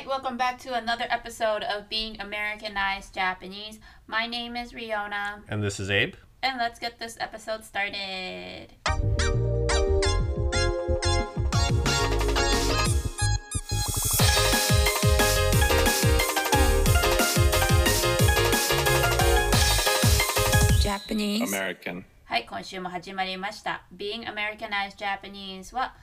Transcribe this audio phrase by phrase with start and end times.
[0.00, 3.78] Hi, welcome back to another episode of Being Americanized Japanese.
[4.08, 6.14] My name is Riona, And this is Abe.
[6.42, 8.72] and let's get this episode started.
[20.82, 21.42] Japanese.
[21.48, 22.04] American.
[22.24, 23.82] はい、今週も始まりました。
[23.96, 25.94] Being Americanized Japanese は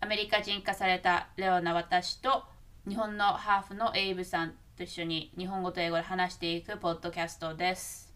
[0.00, 2.44] アメリカ人化されたレオナ私と
[2.89, 8.11] 日本のハーフのエイブさんと一緒に日本語と英語で話していくポッドキャストです。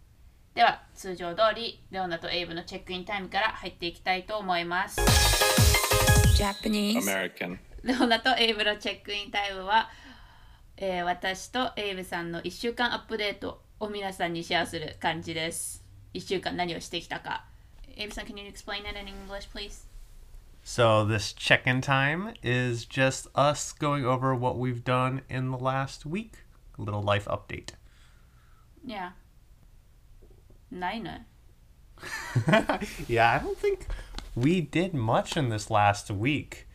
[0.55, 4.99] では、通常通りレオナとエイブのチェックインタイムから入っていきたいと思います。
[6.41, 7.01] Japanese.
[7.01, 7.59] American.
[7.83, 9.91] レオナとエイブのチェックインタイムは、
[10.77, 15.85] えー私とエイブさんの1週間アップデートを皆さんにシェアする感じです。
[16.15, 17.45] 1週間何をしてきたか。
[17.95, 19.92] エイブさん、can you explain it in English, please?
[20.62, 25.56] So, this check in time is just us going over what we've done in the
[25.56, 26.44] last week.
[26.78, 27.70] A little life update.
[28.84, 29.12] Yeah.
[30.70, 31.26] ないね。
[33.08, 33.86] yeah, I don't think
[34.36, 36.66] we did much in this last week.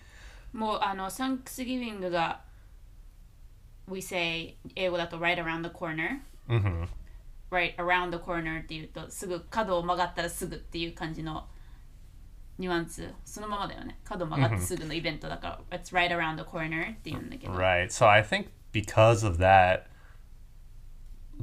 [0.52, 2.42] もうあの、サンクスギビングが
[3.88, 6.86] We say 英語だと right around the corner hmm
[7.52, 11.47] right around the corner っていうとすぐ角を曲がったらすぐっていう感じの
[12.58, 17.88] ニュアンスそのままだよね角を曲がってすぐのイベントだから、It's right around the corner っていうんだけど Right.
[17.88, 19.83] So, I think because of that,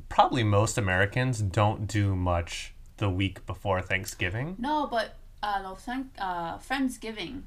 [0.09, 4.55] probably most Americans don't do much the week before Thanksgiving.
[4.59, 7.43] No but あの、thank, uh, Friendsgiving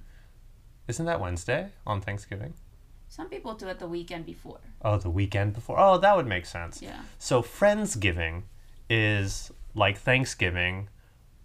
[0.87, 2.53] Isn't that Wednesday on Thanksgiving?
[3.07, 5.79] Some people do it the weekend before Oh, the weekend before.
[5.79, 6.81] Oh, that would make sense.
[6.81, 7.01] Yeah.
[7.19, 8.43] So Friendsgiving
[8.89, 10.89] is like Thanksgiving,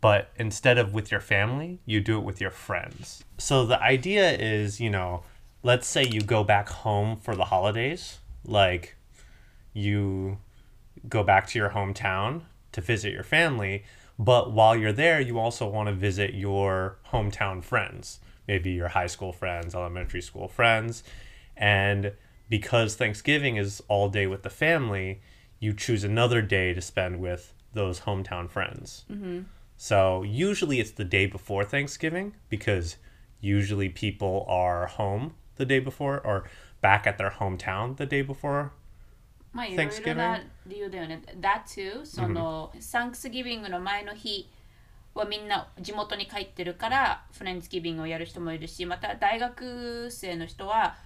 [0.04, 3.24] but instead of with your family, you do it with your friends.
[3.38, 5.24] So the idea is, you know,
[5.64, 8.98] let's say you go back home for the holidays, like
[9.72, 10.40] you
[11.08, 12.42] go back to your hometown
[12.74, 13.86] to visit your family,
[14.20, 19.08] but while you're there, you also want to visit your hometown friends, maybe your high
[19.08, 21.06] school friends, elementary school friends.
[21.56, 22.12] And
[22.50, 25.22] because Thanksgiving is all day with the family,
[25.62, 29.06] you choose another day to spend with those hometown friends.
[29.10, 29.44] Mm-hmm.
[29.83, 32.97] So usually it's the day before Thanksgiving because
[33.41, 36.45] usually people are home the day before or
[36.81, 38.71] back at their hometown the day before
[39.53, 40.15] まあいろいろ Thanksgiving？
[40.17, 41.23] な理由だよね。
[41.41, 44.49] That too その、サンクスギビングの前の日
[45.15, 50.97] はみんな地元に帰ってるからフレンズギビングをやる人もいるしまた大学生の人は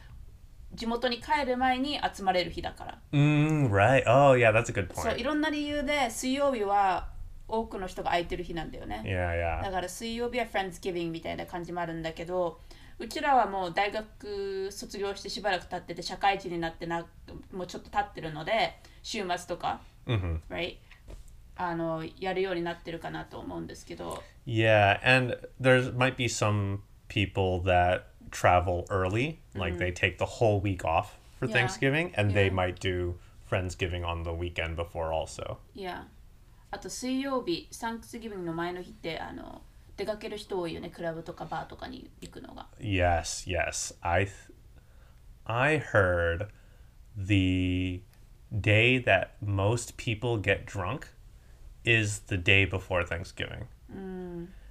[0.75, 2.99] 地元に帰る前に集まれる日だから。
[3.13, 4.03] Mm, right.
[4.07, 5.19] Oh, yeah, that's a good そう point.
[5.19, 7.09] いろんな理由で水曜日は
[7.48, 9.02] 多くの人が空いてる日なんだよね。
[9.06, 9.72] Yeah, だ yeah.
[9.72, 12.60] から水曜日は Friendsgiving みたいな感じもあるんだけど
[13.00, 17.06] うちらはもう大学卒業してしばらく経ってて社会人になってな
[17.54, 20.78] もうちょっと経ってるので週末とか、hmm right?
[21.56, 30.26] あのやるようになってるかなと思うんですけど Yeah, and there might be some people that travel early, like they take the
[30.26, 31.54] whole week off for Yeah.
[31.68, 32.54] Thanksgiving, and they Yeah.
[32.54, 33.16] might do
[33.50, 35.58] Friendsgiving on the weekend before also.
[35.76, 36.08] いや
[36.71, 39.63] あと水曜日サンクスギビングの前の日ってあの
[39.97, 43.95] 出かける人多いよねクラブとかバーとかに行くのが Yes, yes.
[44.01, 44.35] I th-
[45.45, 46.49] I heard
[47.17, 48.03] the
[48.53, 51.09] day that most people get drunk
[51.85, 53.67] is the day before Thanksgiving.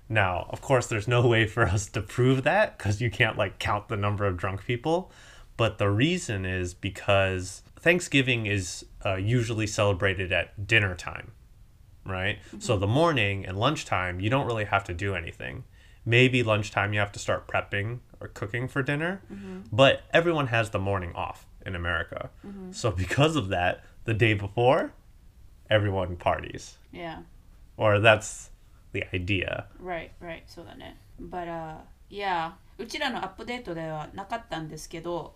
[0.09, 3.59] Now, of course, there's no way for us to prove that because you can't like
[3.59, 5.11] count the number of drunk people.
[5.57, 11.31] But the reason is because Thanksgiving is uh, usually celebrated at dinner time
[12.05, 12.39] right?
[12.59, 15.63] So the morning and lunchtime, you don't really have to do anything.
[16.05, 19.21] Maybe lunchtime you have to start prepping or cooking for dinner,
[19.71, 22.29] but everyone has the morning off in America.
[22.71, 24.93] So because of that, the day before,
[25.69, 26.77] everyone parties.
[26.91, 27.23] いや
[27.77, 28.49] Or that's
[28.93, 29.65] the idea.
[29.79, 30.97] Right, right, そうだね。
[31.19, 31.77] But, uh,
[32.09, 35.35] yeah, うちらのアップデートではなかったんですけど、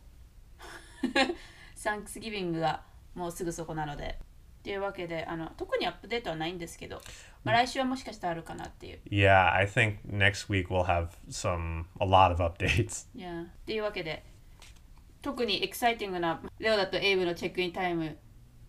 [1.76, 2.82] サンクスギビングが
[3.14, 4.18] もうすぐそこなので。
[4.61, 7.01] っていうわけで、あの特にアップデートはないんですけど、
[7.45, 9.01] まあ、来週はもしかしたらあるかなっていう。
[9.11, 13.07] Yeah, I think next week we'll have some a lot of updates.
[13.17, 14.23] いやっていうわけで、
[15.23, 18.19] 特にエキサイティングなレオダとエイブのチェックインタイム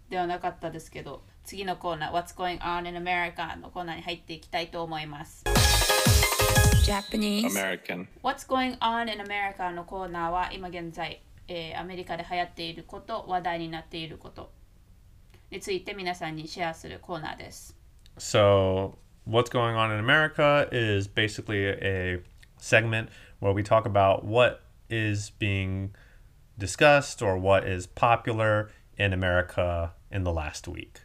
[0.09, 5.43] ではなかったですけど、次のコーナー、What's Going On in America のコーナーに入っていきたいと思います。
[6.85, 7.47] Japanese.
[7.47, 8.07] American.
[8.23, 14.53] What's going on in America のコーナーは今現在、えーアメリカで流行っていること、話題になっていること
[15.51, 17.77] について皆さんにシェアするコーナーです。
[18.17, 22.23] So, what's going on in America is basically a
[22.57, 23.09] segment
[23.39, 25.91] where we talk about what is being
[26.57, 31.01] discussed or what is popular in America in the last week.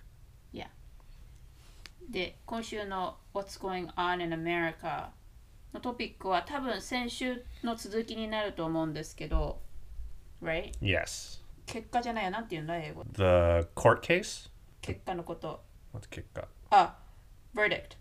[2.08, 5.08] で今週の「What's Going On in America」
[5.75, 9.60] のトピックは多分先週の続きになると思うんですけど
[10.40, 10.72] Right?
[10.81, 11.42] Yes.
[11.65, 14.49] 結果じゃないよなんて言うんだ英語 The court case?
[14.81, 16.47] 結果のこと What's kick up?
[16.69, 16.95] あ
[17.53, 17.97] Verdict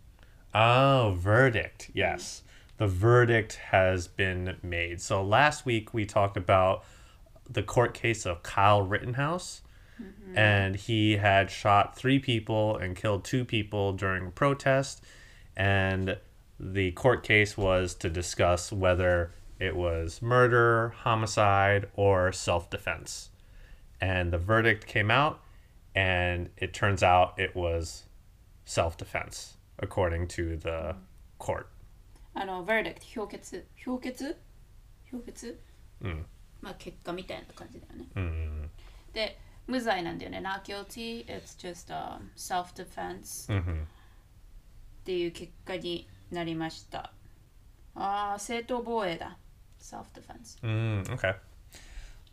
[0.52, 1.90] Oh, verdict.
[1.94, 2.42] Yes.
[2.78, 5.00] The verdict has been made.
[5.00, 6.84] So last week we talked about
[7.48, 9.62] the court case of Kyle Rittenhouse.
[10.34, 15.04] And he had shot three people and killed two people during a protest.
[15.56, 16.16] And
[16.58, 23.28] the court case was to discuss whether it was murder, homicide, or self defense.
[24.00, 25.38] And the verdict came out,
[25.94, 28.06] and it turns out it was
[28.64, 30.94] self defense, according to the
[31.38, 31.66] court.
[32.34, 34.38] あの Verdict 評決評決
[35.10, 35.58] 評決
[36.00, 36.26] うん
[36.62, 38.69] まあ結果みたいな感じだよね Mm.
[39.12, 43.87] で無罪なんだよね not guilty it's just、um, self defense hmm っ
[45.04, 47.12] ていう結果になりました
[47.96, 49.37] ああ正当防衛だ
[49.81, 51.34] self defense Mm, okay.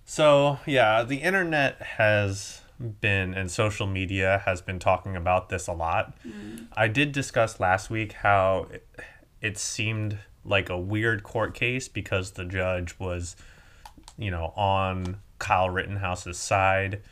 [0.05, 2.63] so, yeah, the internet has
[3.01, 6.15] been and social media has been talking about this a lot.
[6.27, 6.67] Mm.
[6.73, 8.87] I did discuss last week how it,
[9.41, 13.37] it seemed like a weird court case because the judge was,
[14.19, 17.03] you know, on Kyle Rittenhouse's side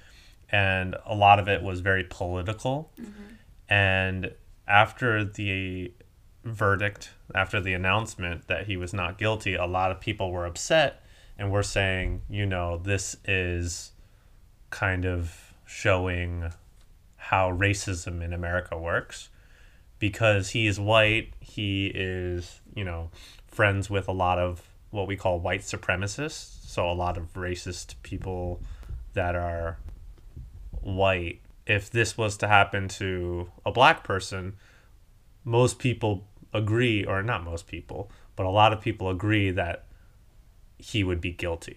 [0.51, 2.91] and a lot of it was very political.
[3.01, 3.35] Mm-hmm.
[3.69, 4.33] And
[4.67, 5.93] after the
[6.45, 11.05] verdict, after the announcement that he was not guilty, a lot of people were upset
[11.41, 13.93] and we're saying, you know, this is
[14.69, 16.53] kind of showing
[17.17, 19.31] how racism in America works
[19.99, 23.11] because he is white, he is, you know,
[23.49, 27.95] friends with a lot of what we call white supremacists, so a lot of racist
[28.03, 28.61] people
[29.15, 29.79] that are
[30.83, 31.41] white.
[31.67, 34.57] If this was to happen to a black person,
[35.45, 39.87] most people agree, or not most people, but a lot of people agree that
[40.81, 41.77] he would be guilty.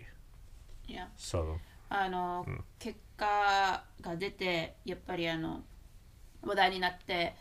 [0.88, 1.08] Yeah.
[1.18, 1.58] So,
[1.90, 2.46] あの、
[2.80, 5.62] 結果が出てやっぱりあの
[6.42, 7.36] 話題になって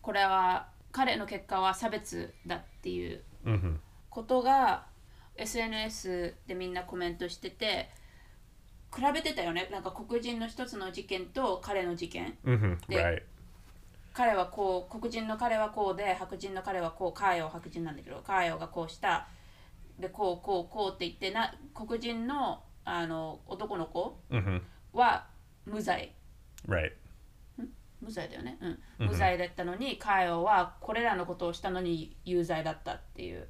[0.00, 3.76] これは彼の結果は差別だっていう mhm,
[4.10, 4.86] ことが
[5.36, 7.88] SNS でみんなコメントしてて
[8.94, 13.16] 比べてたよねなんか黒人の一つの事件と彼の事件 mhm, Yeah.
[13.16, 13.22] right.
[14.12, 19.26] 彼はこう黒人の彼はこうで白人の彼はこうカーヨ白人なんだけどカーヨがこうした
[20.02, 24.60] でこうこうこうって言ってな黒人のあの男の子 Mhm,
[24.92, 25.26] は
[25.64, 26.12] 無罪
[26.68, 26.92] right.
[28.00, 28.58] 無罪だよね、
[28.98, 33.46] うん、無罪だったのに、カーヨはこれらのことをしたのに有罪だったっていう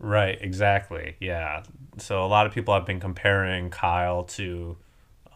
[0.00, 1.16] Right, exactly.
[1.20, 1.62] Yeah.
[1.98, 4.76] So a lot of people have been comparing Kyle to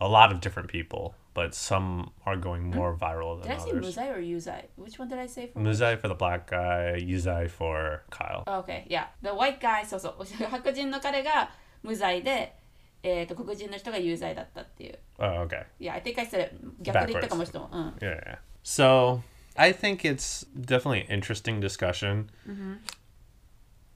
[0.01, 3.72] a lot of different people, but some are going more viral Did than I say
[3.72, 3.94] 無 others.
[3.94, 7.50] 罪 or 有罪 Which one did I say for Muzai for the black guy, Yuzai
[7.50, 8.44] for Kyle.
[8.48, 9.08] Okay, yeah.
[9.22, 10.26] The white guy, そうそう。
[10.50, 11.50] 白人の彼が
[11.82, 12.56] 無罪で、
[13.02, 15.00] えー、と黒人の人が有罪だったっていう。
[15.20, 15.66] Oh, okay.
[15.80, 17.70] Yeah, I think I said it 逆で言ったかもしれない。
[17.72, 17.88] うん。
[18.00, 18.38] Yeah, yeah.
[18.64, 19.22] So
[19.56, 22.30] I think it's definitely an interesting discussion.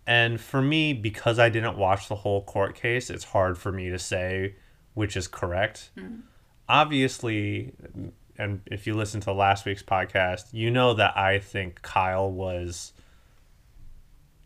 [0.05, 3.89] And for me, because I didn't watch the whole court case, it's hard for me
[3.89, 4.55] to say
[4.93, 5.91] which is correct.
[6.68, 7.72] Obviously,
[8.38, 12.92] and if you listen to last week's podcast, you know that I think Kyle was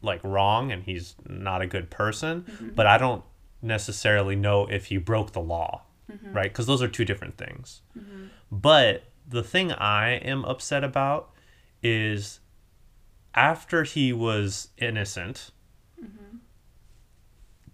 [0.03, 2.69] like wrong and he's not a good person, mm-hmm.
[2.71, 3.23] but I don't
[3.63, 6.33] necessarily know if he broke the law, mm-hmm.
[6.33, 6.51] right?
[6.51, 7.83] Because those are two different things.
[7.99, 8.27] Mm-hmm.
[8.51, 11.31] But the thing I am upset about
[11.83, 12.41] is
[13.35, 15.51] after he was innocent,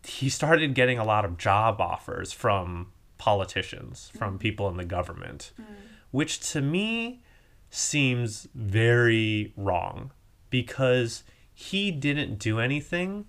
[0.04, 4.38] he started getting a lot of job offers from politicians, from mm-hmm.
[4.38, 5.64] people in the government, mm.
[6.10, 7.22] which to me
[7.70, 10.10] seems very wrong
[10.50, 11.22] because
[11.54, 13.24] he didn't do anything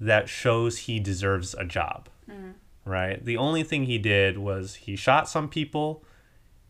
[0.00, 2.08] that shows he deserves a job.
[2.28, 2.54] Mm.
[2.84, 3.24] Right?
[3.24, 6.02] The only thing he did was he shot some people,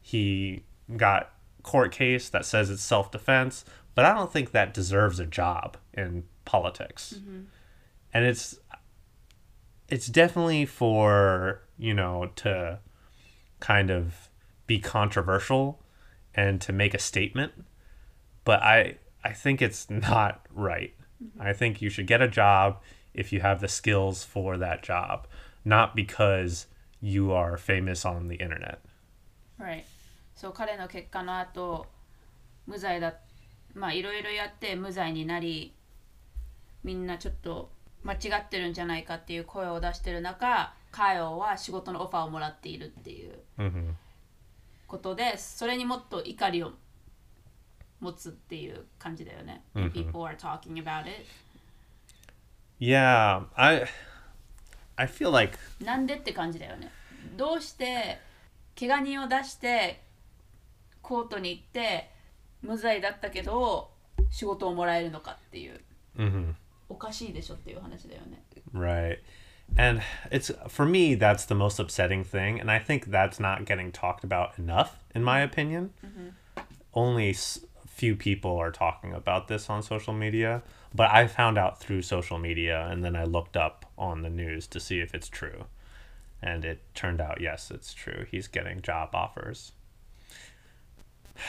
[0.03, 0.65] he
[0.99, 3.65] got court case that says it's self-defense,
[3.95, 7.15] but I don't think that deserves a job in politics.
[7.17, 7.41] Mm-hmm.
[8.13, 8.59] And it's
[9.90, 12.80] it's definitely for, you know, to
[13.60, 14.30] kind of
[14.68, 15.82] be controversial
[16.34, 17.54] and to make a statement,
[18.44, 20.94] but I I think it's not right.
[21.40, 22.82] I think you should get a job
[23.14, 25.28] if you have the skills for that job,
[25.64, 26.68] not because
[27.02, 28.80] you are famous on the internet.
[29.58, 29.86] Right.
[30.36, 31.88] そう、彼の結果の後、
[32.68, 33.14] 無罪だ。
[33.74, 35.74] まあ、いろいろやって無罪になり、
[36.84, 37.72] みんなちょっと
[38.03, 43.93] 間違ってるんじゃないかっていう声を出してる中、カヨは仕事のオファーをもらっているっていう hmm
[44.89, 46.73] ことでそれにもっと怒りを
[48.01, 49.63] 持つっていう感じだよね。
[49.75, 51.27] People are talking about it.
[52.81, 53.87] Yeah, I
[54.97, 56.91] I feel like なんでって感じだよね。
[57.37, 58.19] どうして
[58.79, 60.03] 怪我人を出して
[61.03, 62.11] コートに行って
[62.63, 63.91] 無罪だったけど
[64.31, 65.81] 仕事をもらえるのかっていう
[66.17, 66.55] mhm,
[66.90, 68.44] おかしいでしょっていう話だよね。
[68.74, 69.20] right.
[69.78, 73.92] And it's for me that's the most upsetting thing and I think that's not getting
[73.92, 75.92] talked about enough in my opinion.
[76.94, 80.62] Only s- few people are talking about this on social media,
[80.94, 84.68] but I found out through social media and then I looked up on the news
[84.68, 85.66] to see if it's true.
[86.44, 88.26] And it turned out yes, it's true.
[88.30, 89.72] He's getting job offers.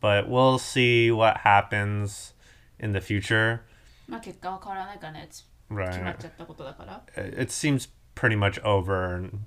[0.00, 2.32] But we'll see what happens
[2.78, 3.62] in the future.
[4.07, 5.27] まあ結果は変わらないからね。
[5.29, 6.13] 決ま Right.
[6.13, 7.03] っちゃったことだから。
[7.17, 9.39] It seems pretty much over and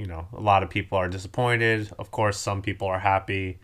[0.00, 1.92] you know, a lot of people are disappointed.
[1.98, 3.58] Of course, some people are happy.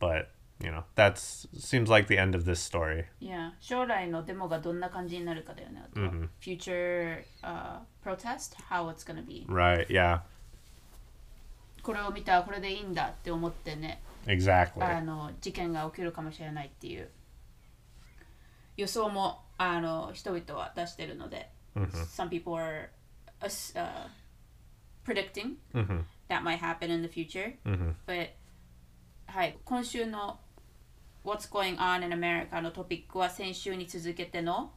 [0.00, 3.04] But, you know, that's seems like the end of this story.
[3.20, 5.82] いや将来のデモがどんな感じになるかだよね。
[5.84, 9.46] あとは Future、uh, protest, how it's gonna be.
[9.48, 9.86] Right.
[9.88, 10.20] Yeah.
[11.82, 14.00] これを見たらこれでいいんだって思ってね。
[14.26, 14.82] Exactly.
[14.84, 17.10] あの事件が起きるかもしれないっていう
[18.76, 19.40] 予想も
[19.70, 22.88] あの人々は出してるので、Some people are
[23.40, 24.08] uh, uh,
[25.04, 25.56] predicting
[26.28, 27.54] that might happen in the future、
[28.06, 28.30] but
[29.26, 30.40] はい今週の
[31.24, 34.72] What's going on in America のトピックは先週に続けての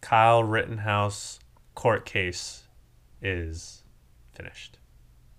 [0.00, 1.40] Kyle Rittenhouse
[1.74, 2.64] court case
[3.22, 3.84] is
[4.34, 4.78] finished.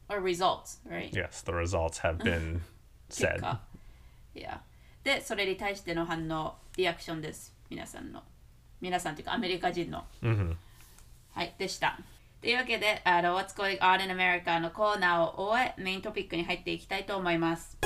[0.10, 1.14] or results, right?
[1.14, 2.62] Yes, the results have been
[3.10, 3.40] 結 said.
[3.40, 3.62] 果。
[4.36, 4.60] Yeah.
[5.04, 7.56] で、それに対しての反応、リアクションです。
[7.70, 8.22] 皆さんの。
[8.82, 10.04] 皆さんというか、アメリカ人の。
[11.34, 12.00] はい、でした。
[12.42, 17.78] というわけで、あの What's Going On in America のコーナーを終え、メイントピックに入っていきたいと思います。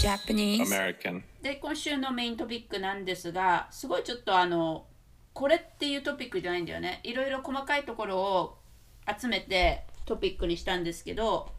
[0.00, 0.64] Japanese.
[0.64, 1.22] American.
[1.42, 4.86] で、今週のメイントピックなんですが、すごいちょっとあの、
[5.34, 7.00] これっていうトピックじゃないんだよね。
[7.02, 8.58] いろいろ細かいところを
[9.06, 11.52] 集めてトピックにしたんですけど、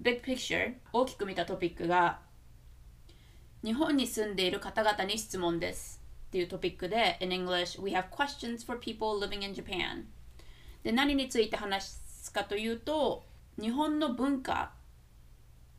[0.00, 2.20] Big Picture 大きく見たトピックが
[3.64, 5.97] 日本に住んでいる方々に質問です
[6.28, 10.04] っていうトピックで In English, we have questions for people living in Japan.
[10.82, 13.24] で何について話すかというと
[13.60, 14.72] 日本の文化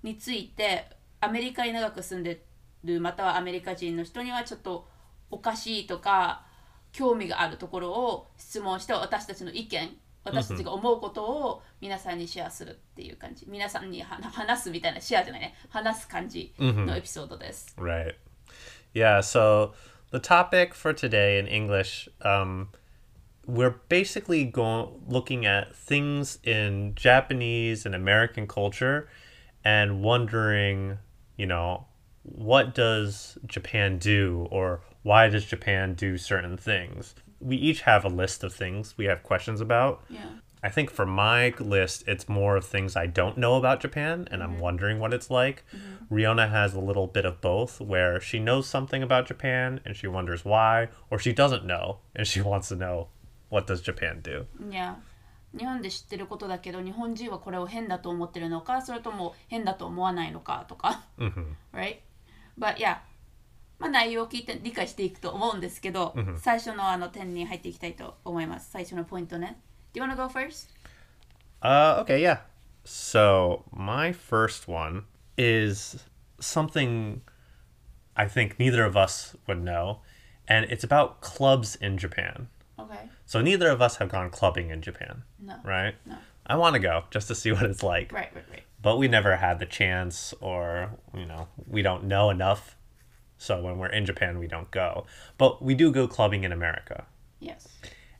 [0.03, 0.85] について
[1.21, 2.43] アメリカに長く住んで
[2.83, 4.87] るまたはアメリカ人の人にはちょっと
[5.31, 6.43] おかしいとか
[6.91, 13.45] 興味があるところを質問して私たちの意見私たちが思うことを皆さんにシェアするっていう感じ。
[13.47, 15.55] 皆さんに話すみたいなシェアじゃないね。
[15.69, 18.15] 話す感じのエピソードです、Right.
[18.93, 19.71] Yeah, so
[20.11, 22.69] the topic for today in English, um,
[23.45, 29.09] we're basically going looking at things in Japanese and American culture
[29.63, 30.97] and wondering,
[31.35, 31.85] you know,
[32.23, 37.15] what does Japan do or why does Japan do certain things?
[37.39, 40.03] We each have a list of things we have questions about.
[40.09, 40.29] Yeah.
[40.62, 44.42] I think for my list, it's more of things I don't know about Japan and
[44.42, 45.62] I'm wondering what it's like.
[46.10, 50.06] Riona has a little bit of both, where she knows something about Japan and she
[50.06, 53.08] wonders why, or she doesn't know and she wants to know
[53.50, 54.46] what does Japan do.
[54.70, 54.98] いや
[55.56, 61.04] 日本で知ってることだけど日本人はこれを変だと思ってるのかそれとも変だと思わないのかとか、
[61.72, 61.98] right?
[62.58, 62.98] But yeah
[63.78, 69.58] まあ内容を聞いて理解していくと思うんですけど、最初のあの点に入っていきたいと思います最初のポイントね
[69.93, 70.69] do you wanna go first?
[71.61, 72.39] Uh, okay, yeah.
[72.83, 75.05] So my first one
[75.37, 76.03] is
[76.39, 77.21] something
[78.15, 79.99] I think neither of us would know,
[80.47, 82.47] and it's about clubs in Japan.
[82.79, 85.95] Okay So neither of us have gone clubbing in Japan, No right?
[86.05, 86.17] No
[86.47, 88.11] I want to go just to see what it's like.
[88.11, 92.29] Right right right but we never had the chance or you know we don't know
[92.29, 92.75] enough
[93.37, 95.05] so when we're in japan we don't go
[95.37, 97.05] but we do go clubbing in america
[97.39, 97.67] Yes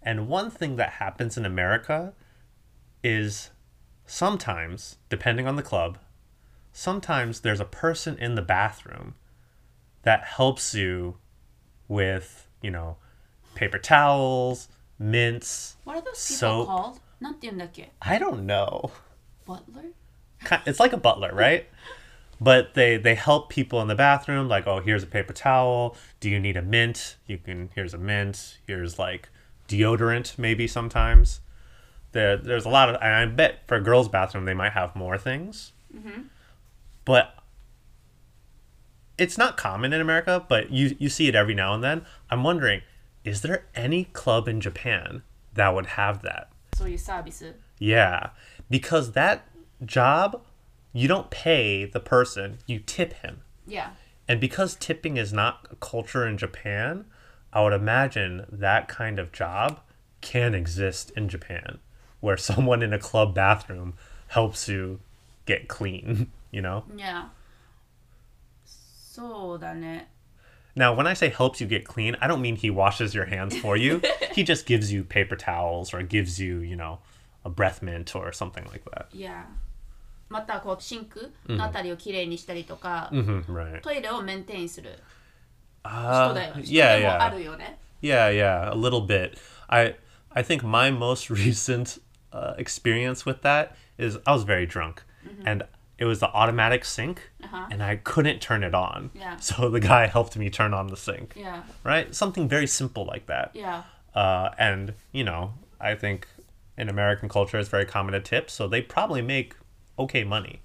[0.10, 2.14] and one thing that happens in America
[3.04, 3.52] is
[4.08, 6.00] sometimes, depending on the club,
[6.74, 9.14] sometimes there's a person in the bathroom
[10.02, 11.18] that helps you
[11.88, 12.98] with, you know,
[13.54, 15.78] paper towels, mints.
[15.84, 17.00] What are those people called?
[18.02, 18.90] I don't know.
[19.46, 19.92] Butler?
[20.66, 21.68] It's like a butler, right?
[22.42, 26.30] but they they help people in the bathroom like oh here's a paper towel do
[26.30, 29.28] you need a mint you can here's a mint here's like
[29.70, 31.40] deodorant maybe sometimes.
[32.12, 35.18] There, there's a lot of, I bet for a girls' bathroom they might have more
[35.18, 35.74] things.
[35.96, 36.24] Mm-hmm.
[37.06, 37.36] But
[39.18, 42.06] it's not common in America, but you you see it every now and then.
[42.30, 42.82] I'm wondering,
[43.24, 45.24] is there any club in Japan
[45.54, 46.50] that would have that?
[46.74, 46.98] So you
[47.78, 48.30] Yeah,
[48.70, 49.48] because that
[49.86, 50.42] job,
[50.94, 53.42] you don't pay the person, you tip him.
[53.68, 53.92] Yeah.
[54.28, 57.06] And because tipping is not a culture in Japan,
[57.53, 59.81] I would imagine that kind of job
[60.21, 61.79] can exist in Japan,
[62.21, 63.95] where someone in a club bathroom
[64.29, 65.01] helps you
[65.47, 66.85] get clean, you know?
[66.97, 67.31] いや
[68.65, 70.09] そうだね
[70.77, 73.57] Now, when I say helps you get clean, I don't mean he washes your hands
[73.57, 74.01] for you.
[74.33, 76.99] he just gives you paper towels or gives you, you know,
[77.45, 79.07] a breath mint or something like that.
[79.13, 79.47] いや
[80.29, 83.83] またこうシンクのあたりをきれいにしたりとか、 hmm right.
[83.83, 84.99] トイレをメンテインする
[85.85, 87.37] Uh, 人だよ、人 yeah, でもあ yeah.
[87.37, 89.39] るよね Yeah, yeah, a little bit.
[89.69, 89.97] I
[90.31, 91.99] I think my most recent
[92.33, 95.03] uh, experience with that is I was very drunk,
[95.47, 95.65] and
[95.97, 97.31] it was the automatic sink,
[97.71, 99.11] and I couldn't turn it on.
[99.15, 99.37] Yeah.
[99.39, 101.35] So the guy helped me turn on the sink.
[101.37, 103.53] いや Right, something very simple like that.
[103.55, 103.85] いや
[104.15, 106.27] Uh, and you know, I think
[106.77, 109.57] in American culture it's very common to tip, so they probably make
[109.99, 110.61] okay money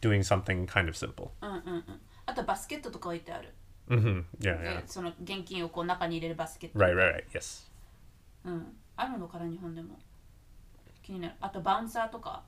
[0.00, 1.32] doing something kind of simple.
[2.26, 3.52] あとバスケットとか置いてある、
[3.89, 4.81] Hmm Yeah, で yeah.
[4.85, 6.79] その現金をこう中に入れるバスケット。
[6.79, 7.29] Right, right, right.
[7.33, 7.67] Yes.
[8.45, 9.97] うん、あるのかな日本でも。
[11.01, 11.33] 気になる。
[11.41, 12.43] あとバウンサーとか。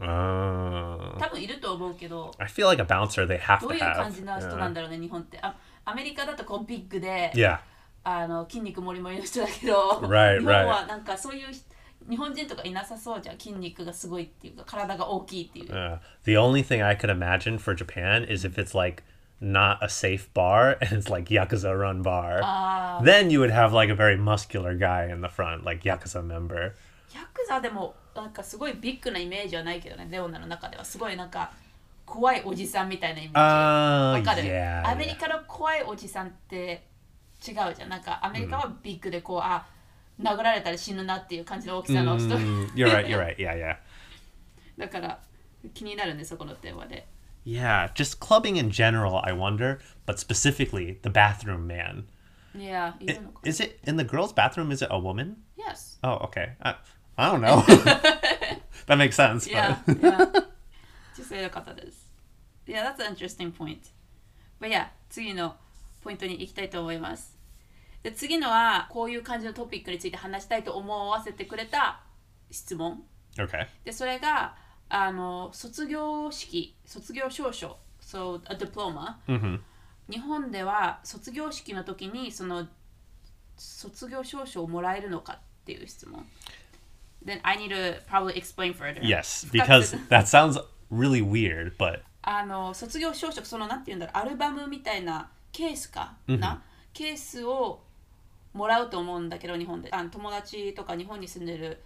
[0.00, 2.32] Uh, 多分いると思うけど。
[2.38, 3.94] I feel like a bouncer they have ど to ういう have.
[3.94, 5.38] 感じな人なんだろうね日本って。
[5.40, 7.60] あアメリカだとこうビッグで Yeah.
[8.02, 11.64] あの筋肉もりもりの人だけど Right, 日本はなんかそういう人
[12.08, 13.38] 日本人とかいなさそうじゃん。
[13.38, 19.02] 筋肉がすごいっていうか体が大きいっていう、Uh, the only thing I could imagine for Japan is if it's like
[19.40, 22.40] not a safe bar and it's like Yakuza run bar.
[23.04, 26.74] Then you would have like a very muscular guy in the front, like Yakuza member.
[27.14, 31.52] ヤクザでもなんかすごいビッグなイメージはないけどねレオナの中ではすごいなんか
[32.04, 34.84] 怖いおじさんみたいなイメージ Uh, わかる yeah.
[34.84, 36.84] アメリカの怖いおじさんって
[37.46, 39.64] 違うじゃんなんかアメリカはビッグでこう、あ
[40.20, 43.36] 殴られたら死ぬなっていう感じの大きさの人、Mm, you're right, you're right.
[43.36, 43.76] Yeah, yeah.
[44.78, 45.18] だから
[45.72, 47.06] 気になるねそこの点はで
[47.45, 52.05] Yeah, just clubbing in general, I wonder, but specifically the bathroom man.
[52.55, 54.71] いやい I- るのか Is it in the girls' bathroom?
[54.71, 55.35] Is it a woman?
[55.57, 56.55] Yes Oh, okay.
[56.61, 56.75] I,
[57.15, 57.61] I don't know.
[58.87, 59.47] that makes sense.
[59.49, 60.17] いや but- いや
[61.17, 62.09] 女性の方です
[62.67, 63.79] いや that's an interesting point
[64.59, 65.55] but yeah 次の
[66.01, 67.37] ポイントに行きたいと思います
[68.03, 72.01] で次のはこういう感じのトピックについて話したいと思わせてくれた
[72.51, 73.03] 質問
[73.37, 73.67] okay.
[73.83, 74.55] でそれが
[74.96, 79.16] あの卒業式卒業証書 so a diploma、
[80.08, 82.68] 日本では卒業式の時にその
[83.56, 86.24] 卒業証書をもらえるのかっていう質問。
[87.26, 89.02] Then I need to probably explain further.
[89.02, 90.60] Yes, because that sounds
[90.92, 97.80] really weird, but あの卒業証書そのなんて言うんだろうアルバムみたいなケースかな、ケースを
[98.52, 99.88] もらうと思うんだけど日本で。
[99.90, 101.82] あの友達とか日本に住んでる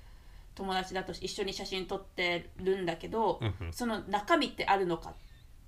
[0.59, 3.41] 友達だと一緒に写真撮ってるんだけど、
[3.71, 5.15] その中身ってあるのか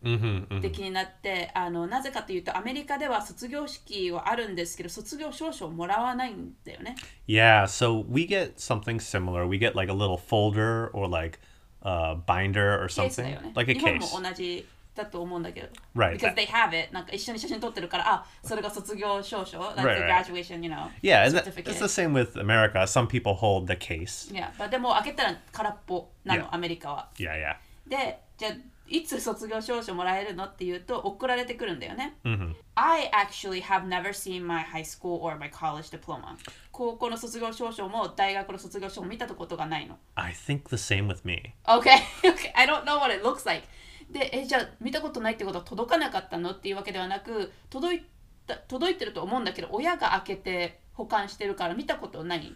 [0.03, 0.59] mhm, mhm.
[0.59, 6.97] って気になって、あのなぜかというとアメリカでは卒業式はあるんですけど卒業証書をもらわないんだよね
[7.29, 9.47] Yeah, so we get something similar.
[9.47, 11.39] We get like a little folder or like
[11.83, 14.17] a binder or something, like a 日本 case.
[14.17, 16.19] も同じだと思うんだけど Right.
[16.19, 21.79] because they have it なんか一緒に写真撮ってるからあそれが卒業証書 that's Right, the graduation you know Yeah, and that, it's
[21.79, 22.87] the same with America.
[22.87, 24.33] Some people hold the case.
[24.33, 26.55] Yeah, but でも開けたら空っぽなの、Yeah.
[26.55, 27.09] アメリカは。
[27.17, 27.57] Yeah, yeah.
[27.89, 28.53] で、じゃあ
[28.89, 32.17] いつ卒業証書もらえるのっていうと送られてくるんだよね。
[32.25, 32.55] Mm-hmm.
[32.75, 36.37] I actually have never seen my high school or my college diploma.
[36.73, 39.97] 高校の卒業証書も大学の卒業証も見たことがないの。
[40.17, 41.55] I think the same with me.
[41.67, 41.91] Okay,
[42.25, 43.63] okay, I don't know what it looks like.
[44.11, 46.51] で、え、じゃあ見たことないってことは届かなかったの？
[46.51, 48.03] っていうわけではなく、届い
[48.47, 52.53] た届いてると思うんだけど、親が開けて保管してるから見たことない？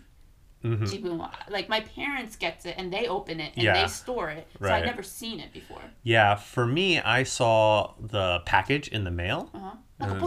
[0.65, 0.85] mm-hmm.
[0.85, 3.83] Jibun Like my parents gets it and they open it and yeah.
[3.83, 4.47] they store it.
[4.59, 4.71] Right.
[4.71, 4.75] So.
[4.75, 5.83] I've never seen it before.
[6.03, 9.51] Yeah, for me, I saw the package in the mail.
[9.55, 9.77] Uh-huh.
[10.01, 10.21] Mm.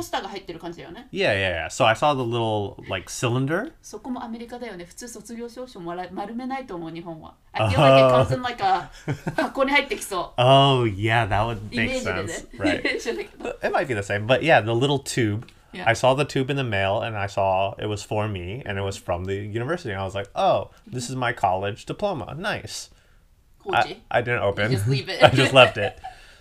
[1.11, 1.67] Yeah, yeah, yeah.
[1.67, 3.73] So I saw the little like cylinder.
[3.81, 4.85] そこもアメリカだよね。
[4.85, 7.35] 普通卒業証書もら丸めないと思う日本は。
[7.51, 8.89] I feel like it comes in like a
[9.35, 10.41] 箱に入ってきそう。
[10.41, 12.47] Oh yeah, that would make sense.
[12.57, 12.81] Right.
[12.85, 15.45] it might be the same, but yeah, the little tube.
[15.76, 15.84] Yeah.
[15.86, 18.78] I saw the tube in the mail and I saw it was for me and
[18.78, 19.90] it was from the university.
[19.90, 22.34] And I was like, oh, this is my college diploma.
[22.36, 22.90] Nice.
[23.58, 24.02] コー I, チ。
[24.10, 24.70] I didn't open.
[24.70, 25.22] just leave it.
[25.22, 25.98] I just left it.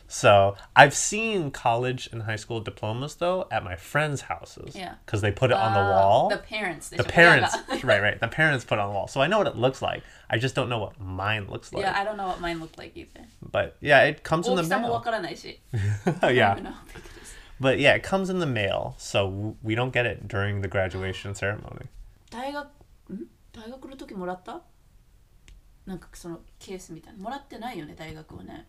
[0.10, 4.76] So I've seen college and high school diplomas though at my friends' houses.
[4.76, 4.96] Yeah.
[5.06, 6.28] Because they put it on the Uh, wall.
[6.30, 7.06] The parents でし The ょ。
[7.06, 8.20] parents, 親が right, right.
[8.20, 9.08] The parents put it on the wall.
[9.08, 10.04] So I know what it looks like.
[10.30, 11.86] I just don't know what mine looks like.
[11.86, 13.22] Yeah, I don't know what mine looked like either.
[13.42, 15.04] But yeah, it comes in 大 the きさもわ mail.
[15.06, 15.58] からないし。
[16.24, 16.58] yeah.
[17.60, 17.80] I don't know how big it is.
[17.80, 18.96] But yeah, it comes in the mail.
[18.98, 21.88] So w- we don't get it during the graduation ceremony.
[22.30, 22.68] 大学、
[23.14, 24.62] ん 大学の時もらった
[25.86, 28.68] なんかそのケースみたいなもらってないよね大学はね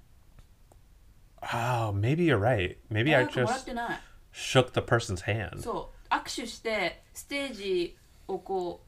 [1.42, 2.76] Oh, maybe you're right.
[2.90, 4.00] Maybe 大 I 学もらっ just てない
[4.32, 5.61] shook the person's hand.
[5.61, 7.96] そう握手してステージ
[8.28, 8.85] をこ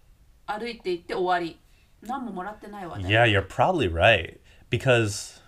[0.49, 1.59] う歩いていって終わり
[2.03, 4.39] 何ももらってないわね Yeah, you're probably right
[4.71, 5.41] because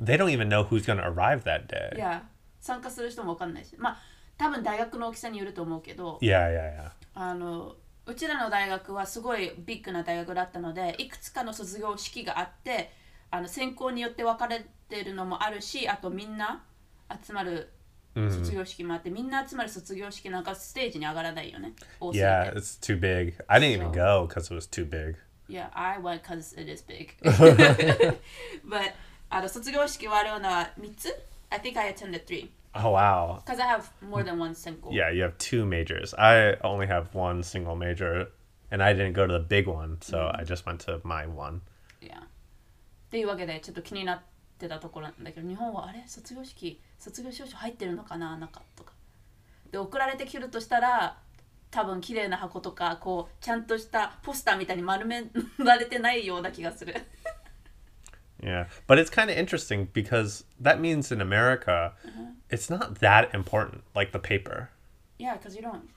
[0.00, 1.96] they don't even know who's going to arrive that day.
[1.96, 2.22] いや
[2.71, 3.97] 参加する人も分かんないしまあ
[4.37, 6.91] 多分大学の大きさによると思うけど Yeah, yeah, yeah.
[7.13, 12.91] あのうちらの大学はすごいビッグな大学だったのでいくつかの卒業式があって
[13.29, 16.63] あの専攻によって分かれてるのもあるしあとみんな
[17.25, 17.69] 集まる
[18.15, 23.33] 卒業式もあって、みんな集まる卒業式なんかステージに上がらないよね多すぎて Yeah, it's too big.
[23.47, 25.15] I didn't even So- go because it was too big.
[25.47, 27.15] Yeah, I went because it is big.
[28.67, 28.93] But
[29.29, 31.07] あの卒業式終わるような3つ
[31.49, 32.49] ？I think I attended three.
[32.73, 33.41] Oh, wow.
[33.45, 34.91] Because I have more than one 専攻。
[34.91, 36.15] Yeah, you have two majors.
[36.17, 38.29] I only have one single major,
[38.71, 41.61] and I didn't go to the big one, so I just went to my one.
[42.01, 42.21] Yeah.
[42.21, 42.25] っ
[43.11, 44.21] ていうわけでちょっと気になっ
[44.57, 48.93] てたところなんだけど日本はあれ卒業式卒業証書入ってるのかな中とか
[49.69, 51.17] で送られてくるとしたら
[51.71, 55.25] 多分綺麗な箱とかこうちゃんとしたポスターみたいに丸め
[55.57, 56.95] られてないような気がする
[58.42, 61.94] Yeah, but it's kind of interesting because that means in America,
[62.50, 64.68] it's not that important, like the paper.
[65.18, 65.88] Yeah, because you don't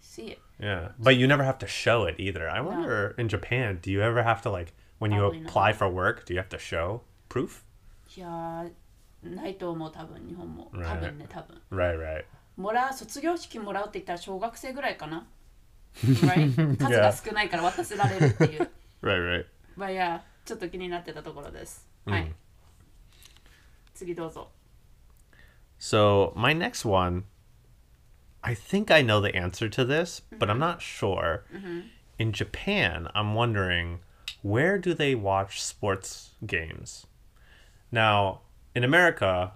[0.00, 2.48] see it Yeah, but you never have to show it either.
[2.50, 5.48] I wonder in Japan, do you ever have to like when you Probably not.
[5.48, 7.64] apply for work, do you have to show proof?
[8.16, 8.70] いやー
[9.34, 10.88] ないと思う多分日本も Right.
[10.88, 12.24] 多分ね多分 Right, right.
[12.56, 15.26] もらう卒業式もらうって言ったら小学生ぐらいかな
[16.04, 16.76] right?
[16.76, 18.70] 数が少ないから渡せられるっていう。
[19.02, 19.46] Right, right.
[19.76, 21.86] まあいや、 ちょっと気になってたところです。
[22.06, 22.32] はい。
[23.94, 24.50] 次どうぞ。
[25.78, 27.24] So, my next one,
[28.42, 31.44] I think I know the answer to this, but I'm not sure.
[32.18, 34.00] In Japan, I'm wondering
[34.42, 37.06] where do they watch sports games?
[37.92, 38.40] Now,
[38.74, 39.52] in America,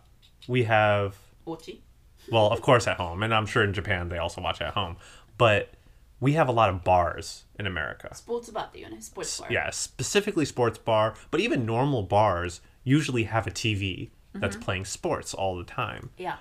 [0.48, 1.82] we have, おうち
[2.30, 4.96] well, of course, at home, and I'm sure in Japan they also watch at home,
[5.38, 5.70] but
[6.19, 8.13] we have a lot of bars in America.
[8.15, 9.01] Sports bar the you?
[9.01, 9.47] Sports bar.
[9.51, 14.39] Yeah, specifically sports bar, but even normal bars usually have a TV mm-hmm.
[14.39, 16.09] that's playing sports all the time.
[16.17, 16.37] Yeah.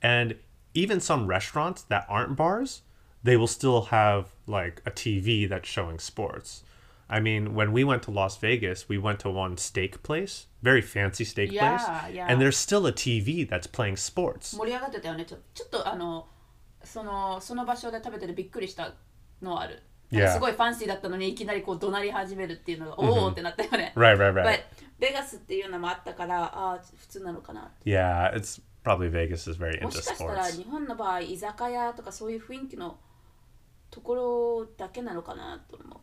[0.00, 0.36] And
[0.74, 2.82] even some restaurants that aren't bars,
[3.22, 6.64] they will still have like a TV that's showing sports.
[7.08, 10.80] I mean, when we went to Las Vegas, we went to one steak place, very
[10.80, 12.26] fancy steak yeah, place, yeah.
[12.26, 14.56] and there's still a TV that's playing sports.
[14.56, 15.26] 盛り上がってたよね。
[15.26, 16.26] ちょっとあの
[16.84, 18.92] そのその場所で食べててびっくりした
[19.40, 19.82] のはある。
[20.10, 20.30] Yeah.
[20.30, 23.94] すごいファンシーだったのにいきなりこう怒鳴り始めるっていうのが、おおってなったよね。
[23.96, 24.44] Right, right, right.
[24.44, 24.60] But
[24.98, 27.70] ベガスっていうのもあったから、ああ、普通なのかな。
[27.86, 30.62] Yeah, it's probably Vegas is very も into しかしたら sports.
[30.62, 32.98] 日本の場合、居酒屋とかそういう雰囲気の
[33.90, 36.00] ところだけなのかなと思う。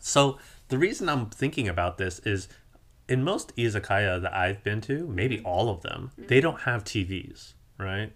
[0.00, 2.48] So the reason I'm thinking about this is
[3.08, 7.54] in most izakaya that I've been to, maybe all of them, they don't have TVs,
[7.78, 8.10] right?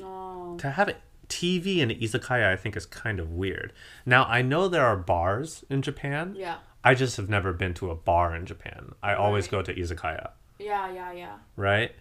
[0.00, 0.96] あ To have a
[1.30, 3.72] TV in izakaya, I think, is kind of weird.
[4.04, 6.34] Now, I know there are bars in Japan.
[6.36, 6.56] Yeah.
[6.84, 8.92] I just have never been to a bar in Japan.
[9.02, 9.18] I right.
[9.18, 10.30] always go to izakaya.
[10.58, 11.36] Yeah, yeah, yeah.
[11.56, 11.92] Right?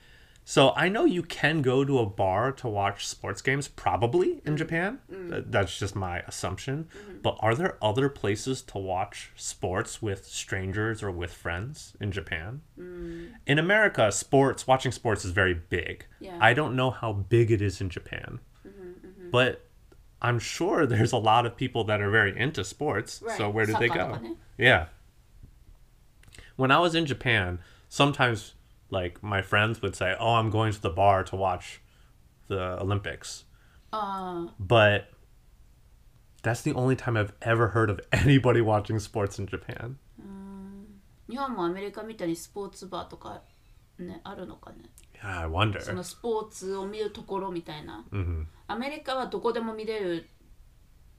[0.49, 4.37] So I know you can go to a bar to watch sports games, probably in
[4.39, 4.55] mm-hmm.
[4.55, 4.99] Japan.
[5.11, 5.51] Mm.
[5.51, 6.85] That's just my assumption.
[6.85, 7.17] Mm-hmm.
[7.21, 12.61] But are there other places to watch sports with strangers or with friends in Japan?
[12.79, 13.33] Mm.
[13.45, 16.07] In America, sports, watching sports is very big.
[16.19, 16.39] Yeah.
[16.41, 18.39] I don't know how big it is in Japan.
[19.30, 19.60] But
[20.20, 23.20] I'm sure there's a lot of people that are very into sports.
[23.36, 23.54] So Right.
[23.54, 24.14] where did they Soccer go?
[24.14, 24.36] とかね。
[24.58, 24.86] Yeah.
[26.56, 28.54] When I was in Japan, sometimes
[28.90, 31.80] like my friends would say, "Oh, I'm going to the bar to watch
[32.48, 33.44] the Olympics."
[33.90, 35.06] あ But
[36.42, 39.96] that's the only time I've ever heard of anybody watching sports in Japan.
[41.28, 43.42] 日本もアメリカみたいにスポーツバーとか
[43.98, 44.84] ねあるのかね
[45.23, 45.81] Yeah, I wonder.
[45.81, 48.45] そのスポーツを見るところみたいな、Mhm.
[48.67, 50.27] アメリカはどこでも見れる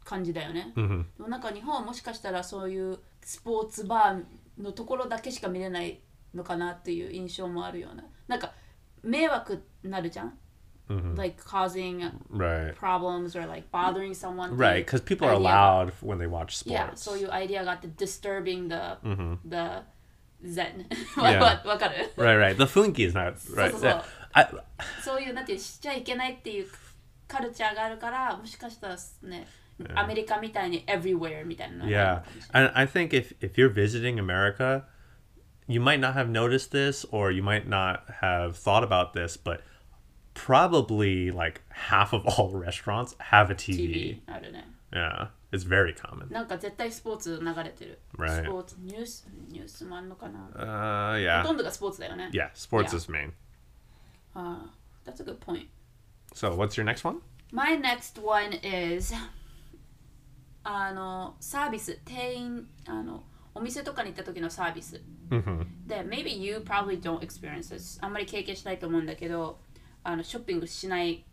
[0.05, 1.05] 感じだよね、Mhm.
[1.19, 4.25] でもなんか日本はもしかしたらそういうスポーツバー
[4.63, 6.01] のところだけしか見れない
[6.35, 8.53] のかなっていう印象もあるようななんか
[9.03, 10.39] 迷惑になるじゃん、
[11.17, 12.75] like causing Right.
[12.77, 16.97] problems or like bothering someone Right, because people are loud when they watch Yeah, sports.
[16.97, 18.99] そういうアイディアがあって disturbing the、
[19.49, 19.83] the
[20.46, 20.86] zen
[21.18, 21.40] Yeah.
[21.40, 22.56] わわかる Right, right.
[22.58, 23.72] The funky is not right.
[23.72, 23.90] そうそう。
[23.92, 24.04] Yeah.
[24.34, 24.48] I,
[25.04, 26.68] そういうなんていうしちゃいけないっていう
[27.28, 29.48] カルチャーがあるからもしかしたらね、
[29.96, 34.84] アメリカみたいに everywhere みたいなのがある Yeah, のかもしれない and I think if if you're visiting America,
[35.68, 39.62] you might not have noticed this, or you might not have thought about this, but
[40.36, 43.78] probably like half of all restaurants have a TV.
[43.78, 46.33] TV あるね Yeah, It's very common.
[46.33, 47.99] なんか絶対スポーツ流れてる。
[48.17, 48.45] Right.
[48.45, 50.63] スポーツ、ニュース、ニュースもあんのかな、Uh, ほ
[51.19, 51.43] yeah.
[51.45, 52.31] とんどがスポーツだよね。
[52.33, 52.97] Yeah, sports Yeah.
[52.97, 53.33] is main.
[54.35, 55.67] ああ、that's a good point.
[56.35, 57.21] So, what's your next one?
[57.53, 59.13] My next one is
[60.63, 65.67] あのサービス店員あのお店とかに行った時のサービス Mm-hmm.
[65.87, 69.61] で maybe you probably don't experience this あんまり経験しないと思うんだけど
[70.03, 71.25] あのショッピングしない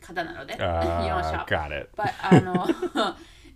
[0.00, 1.88] 方なので you don't Uh, shop got it.
[1.96, 2.66] but あの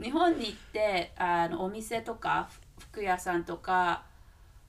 [0.00, 4.04] 日本に行ってあのお店とか服屋さんとか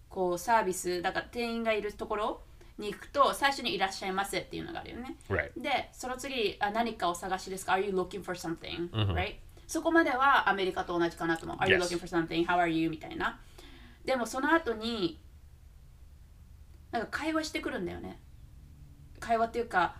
[0.09, 2.41] こうサービスだから店員がいるところ
[2.77, 5.51] に行くと最初にいらっしゃいませっていうのがあるよね Right.
[5.61, 9.35] でその次あ何かお探しですか？Are you looking for something?、right?
[9.67, 12.45] そこまではアメリカと同じかなと思う Are you looking for something?
[12.47, 12.89] How are you?
[12.89, 13.39] みたいな
[14.05, 15.19] でもその後に
[16.91, 18.19] なんか会話してくるんだよね
[19.19, 19.95] 会話っていうか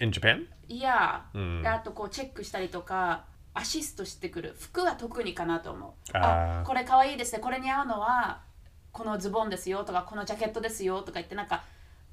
[0.00, 0.46] In Japan?
[0.66, 6.16] いや、うんであとこうチェックしたりとかアシストしてくる服は特にかなと思う。
[6.16, 6.64] あー。
[6.64, 7.40] これかわいいですね。
[7.40, 8.42] これに合うのは
[8.92, 11.64] このズボンですよとかこのジャケットですよとか言ってなんか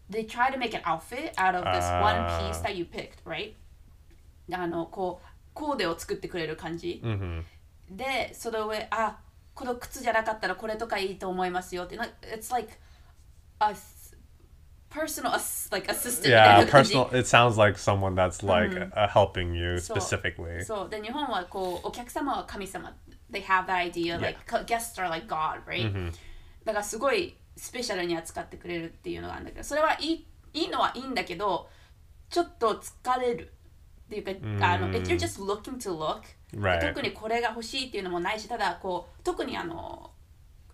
[0.10, 2.50] they try to make an outfit out of this あ one ー。
[2.52, 3.54] piece that you picked right?
[4.52, 7.43] あのこうコーデを作ってくれる感じ、Mm-hmm.
[7.91, 9.17] でその上あ
[9.54, 11.97] この靴じゃなかったらこれとかいいと思いますよって。
[11.97, 12.71] な it's like
[13.60, 13.73] a
[14.97, 17.19] personal ass- like assistant みたい Yeah, な感じ personal.
[17.19, 20.63] It sounds like someone that's like uh, helping you そう specifically.
[20.63, 22.95] そうで日本はこうお客様は神様
[23.31, 26.12] they have that idea like guests are like God right、
[26.65, 31.67] だからすごいスペシャルに扱ってくれるっていうのがあるんだけどそれはいいいいのはいいんだけど
[32.29, 33.51] ちょっと疲れる
[34.07, 36.21] っていうか、あの if you're just looking to look、
[36.55, 36.79] Right.
[36.79, 40.12] 特にこれが欲しいっていうのもないしただこう特にあの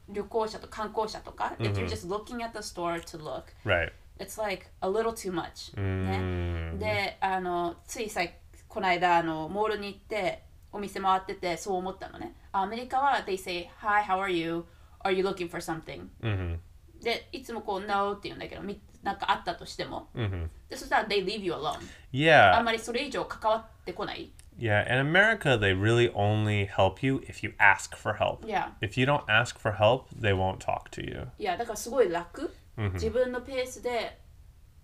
[0.10, 3.92] 旅行者と観光者とか、if you're just looking at the store to look Right.
[4.19, 8.23] it's like a little too much、うんね、であのついさ
[8.67, 14.65] この間あのモールに行ってお店回っててそう思ったのねあアメリカは they say hi how are you
[15.01, 16.59] are you looking for something、 Mm-hmm.
[17.03, 20.49] でいつもこう no って言うんだけどみなんかあったとしても、 Mm-hmm.
[20.69, 21.81] でそしたら they leave you alone あ
[22.13, 22.61] Yeah.
[22.61, 24.83] んまりそれ以上関わってこない Yeah.
[24.93, 28.45] In America, they really only help you if you ask for help.
[28.45, 28.71] Yeah.
[28.81, 31.29] If you don't ask for help, they won't talk to you.
[31.39, 32.53] いやだからすごい楽、
[32.94, 34.20] 自分のペースで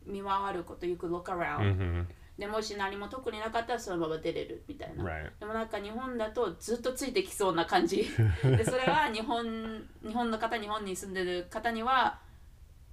[0.06, 2.06] 見回ること you could look around、Mm-hmm.
[2.40, 5.04] でもし何も特になかったらそのまま出れるみたいな.
[5.40, 8.10] でもなんか日本だとずっとついてきそうな感じ
[8.44, 12.20] でそれは日本日本の方日本に住んでる方には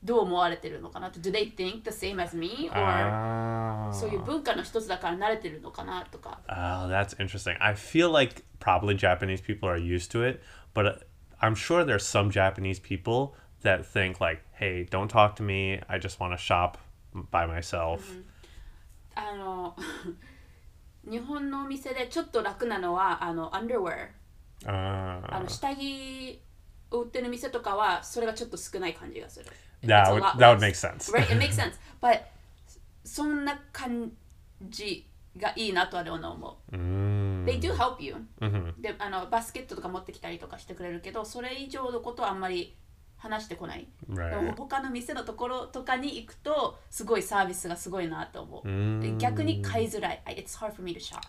[0.02, 2.68] どう思われてるのかなと Do they think the same as me?
[2.72, 3.92] or、Ah.
[3.92, 7.56] そういう文化の一つだから慣れてるのかなとか Oh, that's interesting.
[7.60, 10.40] I feel like probably Japanese people are used to it,
[10.74, 10.98] but uh,
[11.40, 13.34] I'm sure there's some Japanese people
[13.66, 15.80] that think like, "Hey, don't talk to me.
[15.88, 16.78] I just want to shop
[17.30, 18.00] by myself."
[19.14, 19.74] あの
[21.04, 24.08] 日本のお店でちょっと楽なのはあの underwear
[24.66, 25.40] あ Ah.
[25.42, 26.40] の下着
[26.90, 29.46] を売ってる店とかはそれがちょっと少ない感じがする
[29.82, 31.12] That would that would make sense.
[31.12, 31.78] Right, it makes sense.
[32.00, 32.22] But
[33.04, 34.10] そんな感
[34.62, 36.76] じがいいなとは思う。
[36.76, 37.44] Mm.
[37.44, 38.16] They do help you.
[38.40, 38.80] Mhm.
[38.80, 42.74] であのバスケットとか持ってきたりとかしてくれるけど、それ以上のことはあんまり
[43.17, 43.87] 話してこない。
[44.07, 44.55] でも Right.
[44.55, 48.67] 他の店のところとかに行くと、すごいサービスがすごいなと思う。
[48.67, 48.99] Mm.
[49.01, 50.21] で逆に買いづらい。
[50.25, 51.21] I- It's hard for me to shop.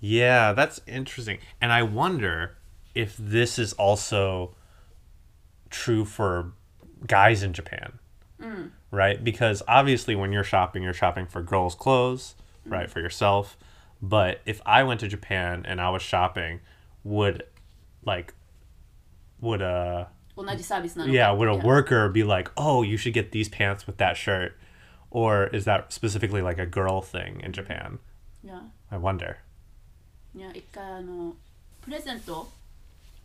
[0.00, 1.38] Yeah, that's interesting.
[1.60, 2.56] And I wonder
[2.94, 4.54] if this is also
[5.70, 6.52] true for
[7.06, 7.98] guys in Japan.
[8.92, 9.22] Right?
[9.22, 12.90] Because obviously, when you're shopping, you're shopping for girls' clothes, right?
[12.90, 13.56] For yourself.
[14.02, 16.60] But if I went to Japan and I was shopping,
[17.04, 17.44] would
[18.04, 18.32] like,
[19.40, 21.16] would a 同じサービスなのか。
[21.18, 21.62] yeah, would a Yeah.
[21.64, 24.52] worker be like, "Oh, you should get these pants with that shirt,"
[25.10, 27.98] or is that specifically like a girl thing in Japan?
[28.44, 28.60] Yeah.
[28.90, 29.36] I wonder.
[30.34, 31.34] いや、一回あの、
[31.82, 32.48] プレゼント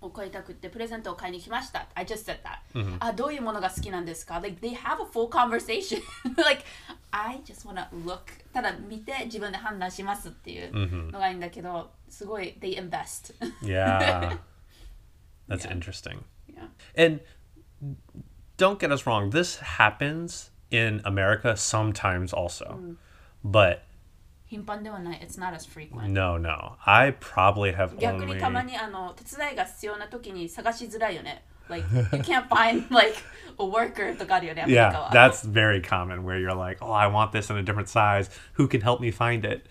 [0.02, 1.88] を買いたくって、プレゼントを買いに来ました。
[1.94, 2.98] I just said that.
[3.00, 6.02] あ、どういうものが好きなんですか ?Like, they have a full conversation.
[6.44, 6.64] like,
[7.12, 8.22] I just wanna look.
[8.54, 13.34] ただ見て自分で判断しますっていうのがいいんだけど、すごい、they invest.
[13.62, 14.38] Yeah.
[15.48, 15.72] That's Yeah.
[15.72, 16.24] interesting.
[16.50, 16.68] yeah.
[16.96, 17.22] And
[18.58, 22.98] don't get us wrong, this happens in America sometimes also.
[23.44, 23.82] But
[24.48, 25.20] 頻繁ではない。
[25.22, 26.10] It's not as frequent.
[26.10, 26.78] no, no.
[26.86, 31.44] I probably have 逆に only たまにあの手伝いが必要な時に探しづらいよね。
[31.68, 33.16] Like, you can't find like
[33.58, 35.12] a worker とかあるよね、アメリカ Yeah, は。
[35.12, 38.30] that's very common where you're like, "Oh, I want this in a different size.
[38.58, 39.68] Who can help me find it?"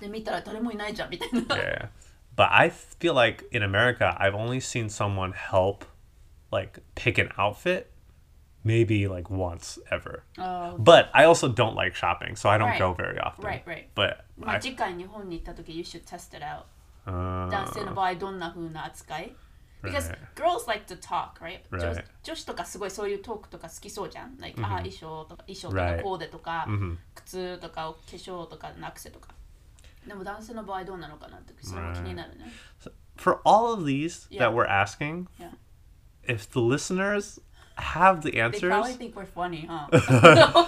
[0.01, 1.41] で、見たら誰もいないじゃんみたいな。
[1.55, 1.89] Yeah.
[2.35, 5.85] But I feel like in America, I've only seen someone help
[6.51, 7.87] like pick an outfit
[8.63, 10.23] maybe like once ever.
[10.39, 10.75] Oh.
[10.79, 12.79] But I also don't like shopping, so I don't Right.
[12.79, 13.45] go very often.
[13.45, 13.87] Right, right.
[13.95, 16.63] But まあ、 I, 次回日本に行った時 you should test it out
[17.05, 19.35] Uh, 男性の場合どんな風な扱い
[19.83, 20.17] Because Right.
[20.35, 21.59] girls like to talk, right?
[21.71, 22.03] 女 Right.
[22.23, 24.35] 女子とかすごいそういうトークとか好きそうじゃん。
[24.39, 25.97] Like、あ衣装とか衣装と Right.
[25.97, 26.97] かコーデとか、 Mhm.
[27.13, 29.29] 靴とか化粧とかのアクセとか。
[30.07, 32.45] でも男性の場合どうなのかなってそれも気になるね。
[33.17, 34.49] For all of these Yeah.
[34.49, 35.51] that we're asking, Yeah.
[36.23, 37.39] if the listeners
[37.77, 39.87] have the They answers, probably think we're funny, huh?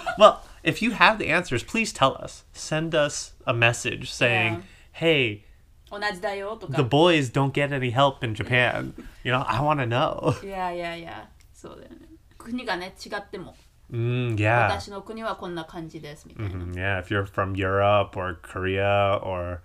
[0.18, 2.44] well, if you have the answers, please tell us.
[2.52, 4.62] Send us a message saying, Yeah.
[4.92, 5.44] "Hey,
[5.90, 6.76] 同じだよとか。
[6.76, 8.92] the boys don't get any help in Japan."
[9.24, 10.44] You know, I want to know.
[10.44, 12.08] いやいやいや、そうだよね。
[12.36, 13.54] 国がね、違っても、
[13.90, 14.64] Mm, yeah.
[14.68, 16.50] 私の国はこんな感じですみたいな。
[16.56, 19.60] Mm, yeah, if you're from Europe or Korea or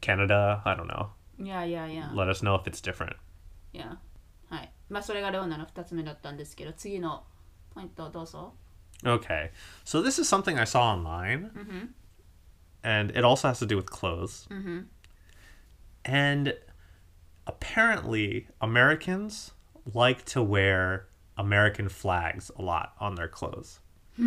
[0.00, 1.08] Canada, I don't know.
[1.42, 2.12] いやいやいや。
[2.14, 3.16] Let us know if it's different.
[3.72, 3.86] いや。
[3.86, 3.98] はい。
[4.88, 7.24] まあそれがレオナの2つ目だったんですけど、次の
[7.74, 8.54] ポイントどうぞ。
[9.02, 9.50] Okay.
[9.84, 11.50] So this is something I saw online.
[12.82, 14.46] And it also has to do with clothes.
[16.04, 16.54] And
[17.46, 19.52] apparently, Americans
[19.92, 23.80] like to wear American flags a lot on their clothes.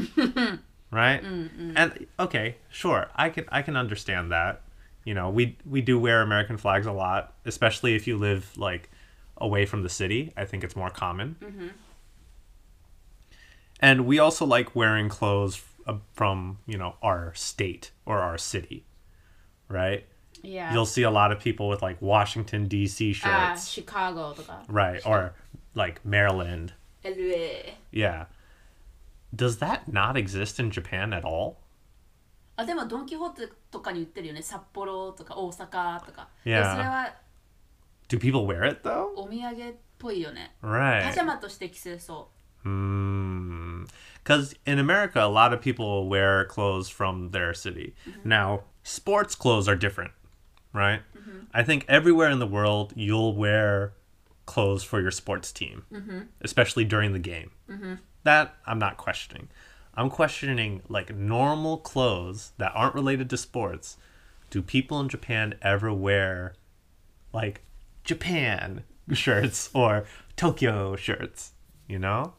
[0.91, 1.21] right?
[1.23, 3.09] And okay, sure.
[3.15, 4.61] I can I can understand that.
[5.05, 8.89] You know, we we do wear American flags a lot, especially if you live like
[9.37, 10.33] away from the city.
[10.35, 11.35] I think it's more common.
[13.79, 18.83] And we also like wearing clothes uh, from, you know, our state or our city.
[19.69, 20.05] Right?
[20.43, 20.71] いや。
[20.71, 23.13] You'll see a lot of people with like Washington D.C.
[23.23, 23.69] あ、 shirts.
[23.69, 25.33] シカゴとか、 Right, or
[25.75, 26.73] like Maryland.
[27.03, 27.75] LA。
[27.91, 28.25] Yeah.
[29.35, 31.55] Does that not exist in Japan at all?
[32.55, 34.41] あ、でもドン・キホーテとかに売ってるよね。
[34.41, 36.29] 札幌とか大阪とか。
[36.43, 36.63] Yeah.
[36.63, 37.13] でそれは
[38.11, 39.11] Do people wear it though?
[39.15, 40.55] お土産っぽいよね。
[40.61, 41.11] パ Right.
[41.13, 42.29] ジャマとして着せそ
[44.23, 47.93] Because in America, a lot of people wear clothes from their city.
[48.25, 50.11] Now, sports clothes are different,
[50.73, 51.01] right?
[51.53, 53.93] I think everywhere in the world, you'll wear
[54.45, 55.83] clothes for your sports team,
[56.41, 57.51] especially during the game.
[58.23, 59.47] That I'm not questioning.
[59.95, 63.97] I'm questioning like normal clothes that aren't related to sports.
[64.49, 66.53] Do people in Japan ever wear
[67.33, 67.61] like
[68.03, 71.51] Japan shirts or Tokyo shirts?
[71.87, 72.33] You know?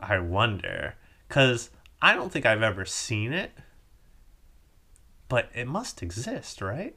[0.00, 0.94] I wonder.
[1.28, 3.52] Because I don't think I've ever seen it.
[5.28, 6.94] But it must exist, right?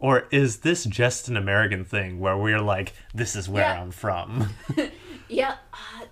[0.00, 3.82] Or is this just an American thing where we're like, this is where Yeah.
[3.82, 4.48] I'm from?
[4.76, 5.32] う。
[5.32, 6.06] いや、あ、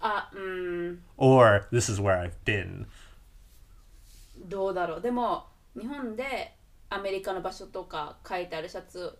[0.00, 2.86] あ、うーん、 or this is where I've been?
[4.48, 5.00] どうだろう。
[5.00, 5.46] でも、
[5.77, 6.55] 日本で
[6.89, 9.17] アメリカの場所とか書いてあるシャツ、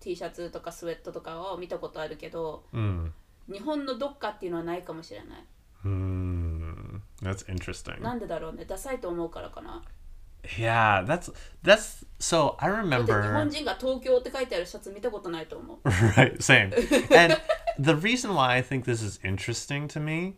[0.00, 3.10] T シャツとかスウェットとかを見たことあるけど、Mm.
[3.50, 5.44] 日本のどっかっていうのはないかもしれない。
[5.84, 7.00] Hmm.
[7.22, 8.00] That's interesting.
[8.00, 8.64] なんでだろうね。
[8.64, 9.82] ダサいと思うからかな。
[10.58, 11.32] Yeah, that's
[11.62, 15.88] that's so I だって日 remember 本人が東京って書いてあるシャツ見たことないと思う。
[15.88, 16.72] right same
[17.16, 17.36] and
[17.78, 20.34] the reason why i think this is interesting to me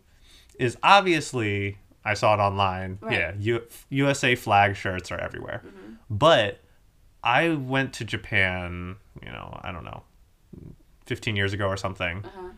[0.59, 2.97] is obviously i saw it online.
[3.01, 3.17] Right.
[3.19, 5.61] yeah U- usa flag shirts are everywhere.
[5.65, 5.93] Mm-hmm.
[6.09, 6.59] But
[7.23, 10.03] i went to japan you know i don't know
[11.07, 12.49] 15 years ago or something Uh-huh.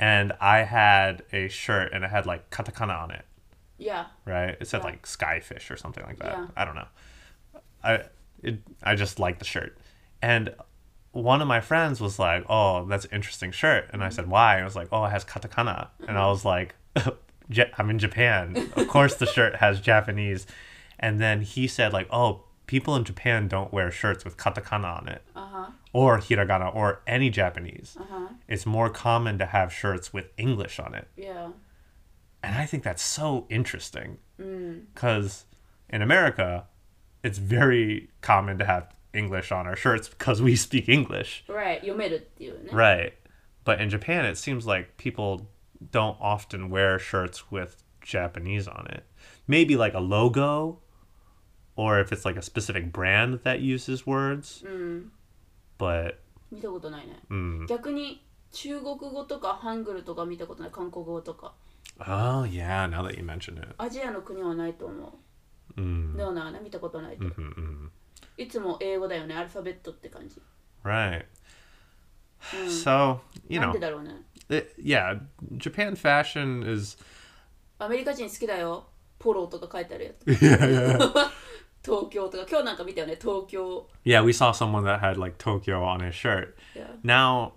[0.00, 3.24] and i had a shirt and it had like katakana on it.
[3.78, 4.06] Yeah.
[4.24, 4.56] right?
[4.60, 4.86] It said Yeah.
[4.90, 6.32] like skyfish or something like that.
[6.32, 6.46] Yeah.
[6.56, 6.88] i don't know.
[7.84, 7.92] I
[8.42, 9.76] it, i just liked the shirt.
[10.22, 10.54] And
[11.12, 13.90] one of my friends was like oh that's an interesting shirt.
[13.92, 14.14] And i mm-hmm.
[14.16, 14.60] said why?
[14.60, 15.88] I was like oh it has katakana.
[16.00, 16.30] And i mm-hmm.
[16.30, 16.74] was like
[17.78, 18.70] I'm in Japan.
[18.76, 20.46] Of course, the shirt has Japanese.
[20.98, 25.08] And then he said, like, oh, people in Japan don't wear shirts with katakana on
[25.08, 25.66] it uh-huh.
[25.92, 27.96] or hiragana or any Japanese.
[27.98, 28.28] Uh-huh.
[28.48, 31.08] It's more common to have shirts with English on it.
[31.16, 31.50] Yeah.
[32.42, 35.44] And I think that's so interesting because
[35.90, 35.94] mm.
[35.94, 36.64] in America,
[37.22, 41.44] it's very common to have English on our shirts because we speak English.
[41.48, 41.82] Right.
[42.72, 43.14] Right.
[43.64, 45.48] But in Japan, it seems like people
[45.91, 49.03] don't often wear shirts with Japanese on it.
[49.47, 50.79] Maybe like a logo
[51.75, 54.63] or if it's like a specific brand that uses words.
[55.77, 56.15] But
[56.51, 57.19] 見たことないね。
[57.29, 57.65] mm.
[57.67, 61.53] 逆に中国語とかハングルとか見たことない韓国語とか
[61.99, 63.73] oh, yeah, now that you mention it.
[63.77, 65.19] アジアの国はないと思
[65.77, 66.13] Mm.
[66.15, 66.17] う。
[66.17, 67.23] でもなね見たことないと。
[67.23, 67.89] Mm, mm.
[68.37, 70.41] いつも英語だよね、アルファベットって感じ。
[70.83, 71.25] Right.
[72.67, 73.73] So, you なん know.
[73.73, 74.11] でだろうね。
[74.49, 75.19] it, yeah,
[75.57, 76.97] Japan fashion is
[77.79, 78.85] アメリカ人好きだよ。
[79.17, 80.25] ポロとか書いてあるやつ。
[80.25, 81.31] yeah, yeah.
[81.83, 83.87] 東京とか、今日なんか見たよね、東京。
[84.05, 86.53] yeah, we saw someone that had like Tokyo on his shirt.
[86.75, 87.53] いや Now,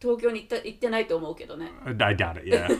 [0.00, 1.70] 東京に行った行ってないと思うけどね。
[1.84, 2.46] I doubt it.
[2.46, 2.68] Yeah.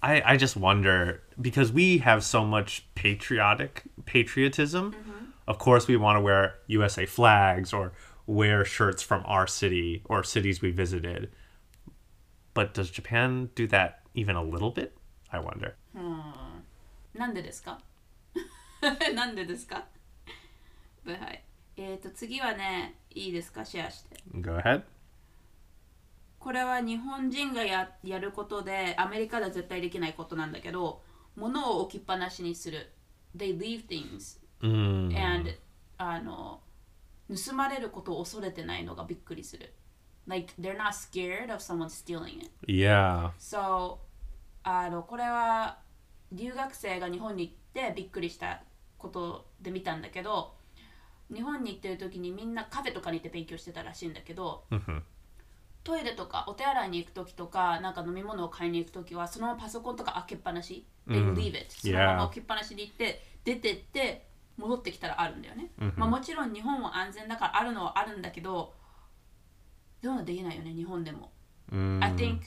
[0.00, 4.92] I, I just wonder because we have so much patriotic patriotism.
[5.46, 7.92] Of course, we want to wear USA flags or
[8.26, 11.30] wear shirts from our city or cities we visited.
[12.53, 14.91] But does Japan do that even a little bit?
[15.29, 15.73] I wonder.
[17.13, 17.79] なんでですか?
[19.15, 19.87] なんでですか?
[21.05, 21.43] はい。
[21.77, 23.63] えっ、と次はね、いいですか?
[23.65, 24.17] シェアして。
[24.35, 24.83] Go ahead.
[26.39, 31.03] これは日本人がややることでアメリカでは絶対できないことなんだけど
[31.35, 32.93] 物を置きっぱなしにする
[33.35, 35.17] They leave things Mm.
[35.17, 35.51] and
[35.97, 36.61] あの
[37.29, 39.73] 盗まれることを恐れてないのがびっくりする
[40.29, 42.51] Like they're not scared of someone stealing it.
[42.67, 43.31] Yeah.
[43.39, 43.97] So
[44.63, 45.79] あのこれは
[46.31, 47.53] 留学生が日本に行っ
[47.89, 48.61] てびっくりした
[48.97, 50.53] ことで見たんだけど
[51.33, 55.01] 日本に行ってる時にみんなカフェとかに行って勉強してたらしいんだけど Mhm.
[55.83, 61.71] トイレとかお手洗いに行く時とかなんか飲み物を買いに行く時はそのままパソコンとか開けっぱなし、They leave it.
[61.71, 64.27] そのまま置きっぱなしに行って出てって
[64.57, 68.73] 戻ってきたらあるんだよね、まあ、もちろん日本は安全だからあるのはあるんだけど
[70.01, 71.31] でもできないよね日本でも、
[71.71, 72.03] Mm.
[72.03, 72.39] I think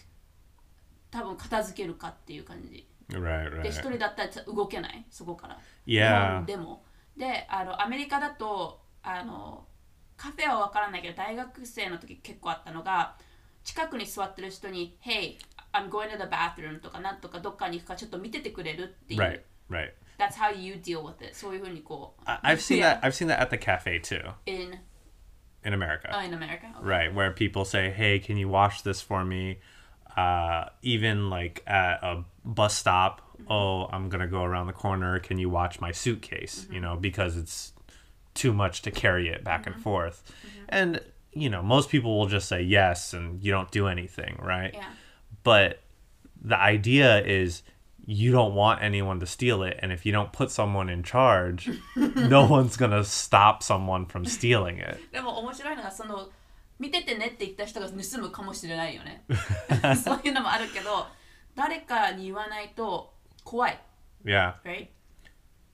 [1.10, 3.90] 多分片付けるかっていう感じ Right, で一 right.
[3.90, 5.04] 人だったら動けない？
[5.10, 5.58] そこから。
[5.86, 6.28] Yeah.
[6.28, 6.84] 日本でも。
[7.16, 9.66] であのアメリカだとあの
[10.16, 13.16] カフェは分からないけど大学生の時結構あったのが
[13.64, 15.36] 近くに座ってる人に「Hey,
[15.72, 19.20] I'm going to the bathroom」とかなんとかどっかに行くかちょっと見ててくれるっていう。
[19.20, 19.92] Right, right.
[20.18, 21.34] That's how you deal with it.
[21.34, 22.22] そういうふうにこう。
[22.24, 23.00] I- I've seen that.
[23.00, 24.78] I've seen that at the cafe too In,
[25.64, 26.10] in America.
[26.12, 26.66] oh, in America.
[26.76, 26.86] Okay.
[26.86, 29.58] Right, where people say, "Hey, can you wash this for me?"
[30.16, 33.52] Uh, even like at a bus stop, mm-hmm.
[33.52, 35.18] "Oh, I'm gonna go around the corner.
[35.18, 36.82] Can you watch my suitcase?" You mm-hmm.
[36.82, 37.72] know, because it's
[38.34, 39.84] too much to carry it back and mm-hmm.
[39.84, 40.22] forth.
[40.68, 41.00] And
[41.32, 44.74] you know, most people will just say yes, and you don't do anything, right?
[44.74, 44.84] Yeah.
[45.42, 45.80] But
[46.40, 47.62] the idea is
[48.05, 51.69] you don't want anyone to steal it, and if you don't put someone in charge,
[51.95, 54.97] no one's gonna stop someone from stealing it.
[55.11, 56.29] でも面白いのがその
[56.79, 59.25] 見ててねって言った人が盗むかもしれないよね。
[60.03, 61.07] そういうのもあるけど
[61.55, 63.79] 誰かに言わないと怖い。
[64.23, 64.87] Yeah, Right?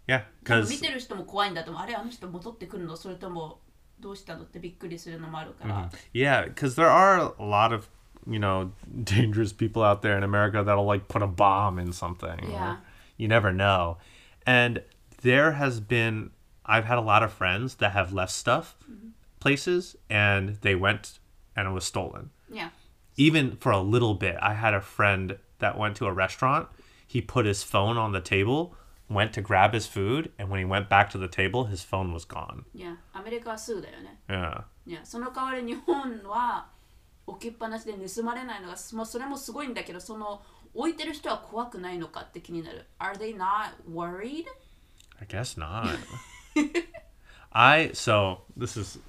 [0.08, 1.84] yeah, 多分 because 見てる人も怖いんだと思う。
[1.84, 3.60] あれあの人戻ってくるのそれとも
[4.00, 5.90] どうしたのってびっくりするのもあるから。
[6.14, 7.88] yeah, because there are a lot of
[8.28, 8.72] you know
[9.04, 12.40] dangerous people out there in America that'll like put a bomb in something.
[12.46, 12.78] or Yeah.
[13.18, 13.98] you never know,
[14.46, 14.82] and
[15.22, 16.32] there has been
[16.66, 18.76] I've had a lot of friends that have left stuff
[19.40, 21.20] places and they went
[21.56, 22.30] and it was stolen.
[22.50, 22.70] Yeah.
[23.18, 26.68] Even for a little bit, I had a friend that went to a restaurant.
[27.06, 28.76] He put his phone on the table,
[29.10, 32.12] went to grab his food, and when he went back to the table, his phone
[32.14, 32.64] was gone.
[32.74, 34.18] いや、アメリカはすぐだよね。
[34.28, 34.64] Yeah.
[34.88, 36.68] いや、その代わり日本は
[37.28, 40.42] 置きっぱなしで盗まれないのが、もうそれもすごいんだけど、その
[40.74, 42.86] 置いてる人は怖くないのかって気になる。
[43.00, 44.46] Are they not worried?
[45.22, 45.98] I guess not.
[47.52, 49.00] I so this is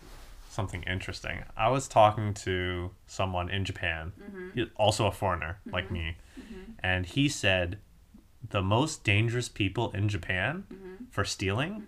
[0.51, 1.43] something interesting.
[1.57, 4.13] I was talking to someone in Japan,
[4.55, 6.17] he- also a foreigner like me,
[6.83, 7.79] and he said
[8.51, 10.65] the most dangerous people in Japan
[11.11, 11.83] for stealing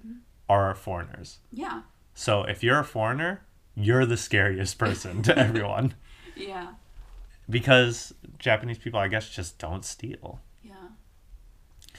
[0.48, 1.38] are foreigners.
[1.52, 1.82] Yeah.
[2.14, 3.42] So if you're a foreigner,
[3.74, 5.94] you're the scariest person to everyone
[6.36, 6.74] Yeah.
[7.48, 10.38] because Japanese people, I guess, just don't steal.
[10.64, 10.74] Yeah.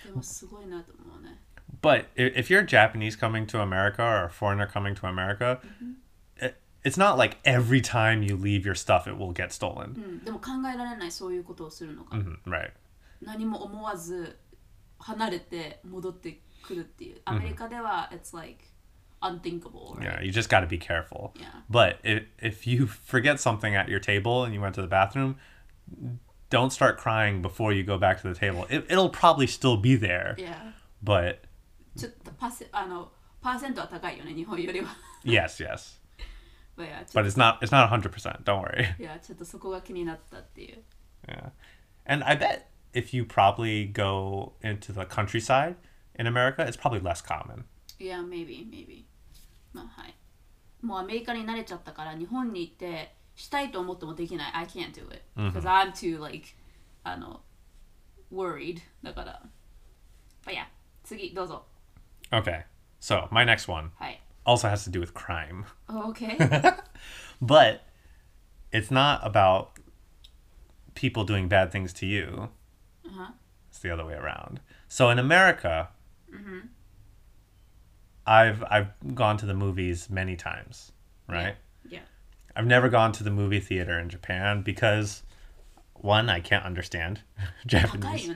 [0.06, 1.38] でもすごいなと思うね。
[1.82, 5.60] But i- if you're Japanese coming to America or a foreigner coming to America,
[6.38, 9.88] it, it's not like every time you leave your stuff it will get う stolen.
[9.98, 12.72] ん、でも考えられないそういうことをするのが、 Mhm, right.
[13.22, 14.38] 何も思わず
[15.00, 17.22] 離れて戻ってくるっていう。
[17.26, 18.64] アメリカでは、it's like
[19.22, 19.96] unthinkable.
[19.98, 20.06] Right?
[20.06, 21.34] Yeah, you just got to be careful.
[21.40, 21.46] Yeah.
[21.70, 25.38] But if, if you forget something at your table and you went to the bathroom,
[26.50, 28.66] don't start crying before you go back to the table.
[28.70, 30.72] It, it'll probably still be there, Yeah.
[31.04, 31.44] but
[31.98, 33.12] ちょっとパセあの
[33.42, 34.88] パーセントは高いよね、日本よりは。
[35.26, 35.98] yes, yes.
[36.80, 38.44] いやちょ But it's not it's not 100%.
[38.44, 38.96] Don't worry.
[39.00, 40.84] いやちょっとそこが気になったっていう。
[41.28, 41.50] Yeah.
[42.06, 45.76] And I bet if you probably go into the countryside
[46.20, 47.64] in America, it's probably less common.
[48.00, 49.06] いや、maybe, maybe.
[49.74, 50.16] まあはい。
[50.82, 54.52] もうアメリカに慣れちゃったから、日本に行ってしたいと思ってもできない。
[54.54, 55.22] I can't do it.
[55.36, 56.50] Because I'm too, like,
[57.04, 57.42] あの、
[58.32, 58.82] worried.
[59.04, 59.42] だから。
[60.46, 60.66] But yeah,
[61.04, 61.66] 次、どうぞ。
[62.32, 62.66] Okay.
[63.00, 64.22] So, my next one はい。
[64.46, 65.66] also has to do with crime.
[65.88, 66.38] OK?
[67.42, 67.82] But
[68.72, 69.72] it's not about
[70.96, 72.50] people doing bad things to you.
[73.06, 73.32] Uh-huh.
[73.70, 74.62] It's the other way around.
[74.88, 75.90] So in America,
[78.27, 80.93] I've I've gone to the movies many times,
[81.29, 81.57] right?
[81.89, 81.99] Yeah.
[81.99, 82.01] yeah.
[82.55, 85.23] I've never gone to the movie theater in Japan because
[85.95, 87.23] one, I can't understand
[87.67, 88.31] Japanese.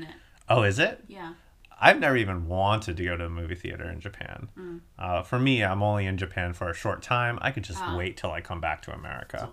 [0.48, 1.04] Oh, is it?
[1.08, 1.34] Yeah.
[1.78, 4.48] I've never even wanted to go to a movie theater in Japan.
[4.58, 4.80] Mm.
[4.98, 7.38] Uh, for me, I'm only in Japan for a short time.
[7.42, 9.50] I could just uh, wait till I come back to America.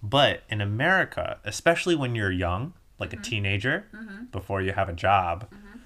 [0.00, 3.20] But in America, especially when you're young, like mm-hmm.
[3.20, 4.24] a teenager, mm-hmm.
[4.26, 5.78] before you have a job, mm-hmm.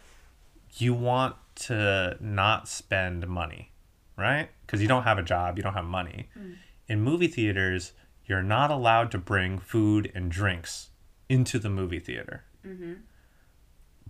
[0.76, 3.71] you want to not spend money
[4.16, 4.48] right?
[4.66, 6.28] Because you don't have a job, you don't have money.
[6.38, 6.56] Mm.
[6.88, 7.92] In movie theaters,
[8.24, 10.90] you're not allowed to bring food and drinks
[11.28, 12.44] into the movie theater.
[12.66, 12.94] Mm-hmm.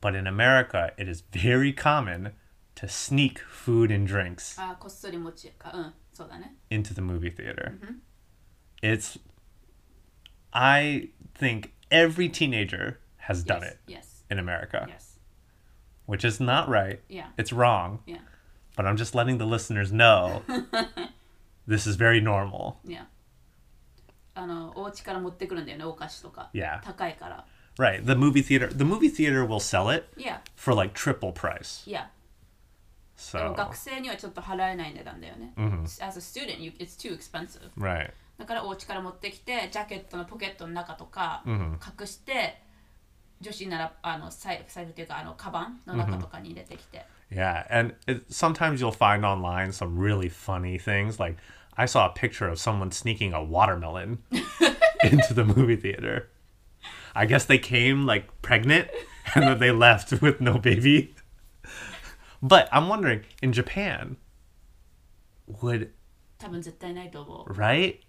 [0.01, 2.33] But in America, it is very common
[2.75, 4.55] to sneak food and drinks
[6.71, 7.79] into the movie theater.
[7.79, 7.95] Mm-hmm.
[8.83, 9.19] It's,
[10.53, 14.23] I think every teenager has done yes, it yes.
[14.31, 14.87] in America.
[14.89, 15.19] Yes.
[16.07, 17.01] Which is not right.
[17.09, 17.29] Yeah.
[17.39, 18.01] It's wrong.
[18.07, 18.19] Yeah
[18.77, 20.43] but I'm just letting the listeners know
[21.67, 22.77] this is very normal.
[22.87, 23.05] yeah
[24.35, 26.81] あのお家から持ってくるんだよねお菓子とか Yeah.
[26.83, 27.45] 高いから
[27.79, 28.05] Right.
[28.05, 31.87] The movie theater, the movie theater will sell it yeah for like triple price.
[31.87, 32.07] yeah
[33.33, 35.53] でも So, 学生にはちょっと払えない値段だよね、
[36.01, 38.11] As a student you, it's too expensive right.
[38.39, 42.61] だからお家から持ってきてジャケットのポケットの中とかん隠して、
[43.41, 51.19] 女子ならあの財財布っていうかあのカバンの中とかに入れてきて、Yeah, and it, sometimes you'll find online some really funny things.
[51.19, 51.37] Like
[51.77, 54.23] I saw a picture of someone sneaking a watermelon
[55.03, 56.29] into the movie theater.
[57.15, 58.89] I guess they came like pregnant
[59.35, 61.15] and then they left with no baby.
[62.43, 64.17] But I'm wondering in Japan,
[65.47, 65.93] would
[67.49, 68.01] right?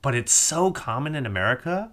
[0.00, 1.92] But it's so common in America.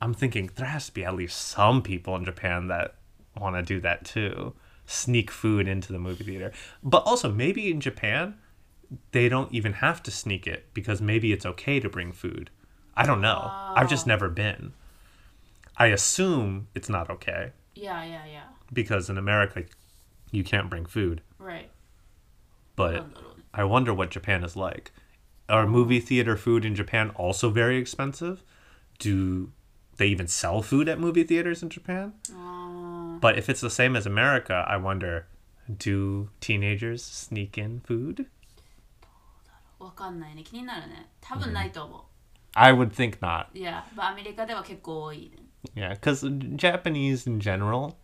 [0.00, 2.96] I'm thinking there has to be at least some people in Japan that
[3.38, 4.54] want to do that too
[4.86, 6.52] sneak food into the movie theater.
[6.82, 8.36] But also, maybe in Japan,
[9.12, 12.50] they don't even have to sneak it because maybe it's okay to bring food.
[12.96, 13.50] I don't know.
[13.50, 14.08] Uh, I've just oh.
[14.08, 14.72] never been.
[15.76, 17.52] I assume it's not okay.
[17.74, 18.44] Yeah, yeah, yeah.
[18.72, 19.64] Because in America,
[20.30, 21.20] you can't bring food.
[21.38, 21.68] Right.
[22.74, 23.06] But
[23.52, 24.92] I wonder what Japan is like.
[25.48, 28.42] Are movie theater food in Japan also very expensive?
[28.98, 29.52] Do
[29.96, 32.14] they even sell food at movie theaters in Japan?
[32.32, 32.45] Oh,
[33.19, 35.25] But if it's the same as America, I wonder
[35.77, 38.25] do teenagers sneak in food?
[39.79, 42.01] ーわかんないね気になるね多分ないと思う、
[42.55, 43.45] I would think not.
[43.53, 45.43] いや、まあ、アメリカでは結構多いね
[45.75, 47.95] Yeah, because Japanese in general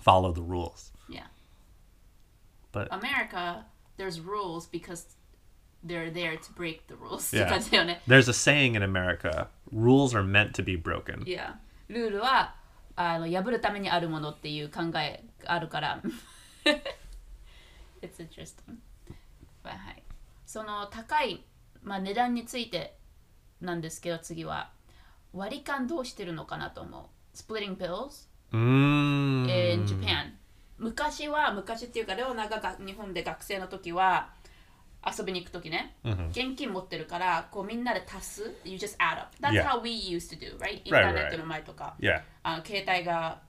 [0.00, 0.92] follow the rules.
[1.08, 1.30] いや
[2.72, 3.64] But America
[3.98, 5.16] there's rules because
[5.84, 7.48] they're there to break the rules って Yeah.
[7.48, 11.28] 感じだよね there's a saying in America rules are meant to be broken.
[11.28, 11.58] いや
[11.88, 12.54] ルールは
[12.95, 16.01] あの破るためにあるものっていう考えがあるから。
[18.01, 18.75] It's interesting、
[19.63, 20.03] まあはい、
[20.45, 21.43] その高い、
[21.83, 22.97] まあ、値段について
[23.61, 24.71] なんですけど次は。
[25.33, 27.37] 割り勘どうしてるのかなと思う。
[27.37, 29.47] Splitting bills Mm.
[29.47, 30.33] in Japan
[30.77, 34.33] 昔は昔っていうかレオナがが日本で学生の時は
[35.05, 35.95] 遊びに行く時ね、
[36.29, 38.55] 現金持ってるからこうみんなで足す。
[38.63, 39.35] You just add up.
[39.39, 39.63] That's Yeah.
[39.67, 40.81] how we used to do right?
[40.85, 43.41] イン Right, ターネットの前とか、Yeah, あの携帯が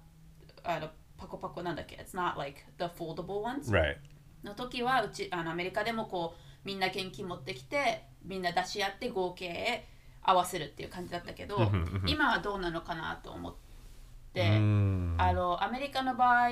[0.65, 0.89] あの
[1.19, 3.97] パコパコなんだっけ？It's not like the foldable ones、right.
[4.43, 9.87] の時はうちあのアメリカでもこうみんな現金持ってきてみんな出し合って合計
[10.23, 11.71] 合わせるっていう感じだったけど
[12.07, 13.55] 今はどうなのかなと思っ
[14.33, 15.17] て、Mm.
[15.19, 16.51] あのアメリカの場合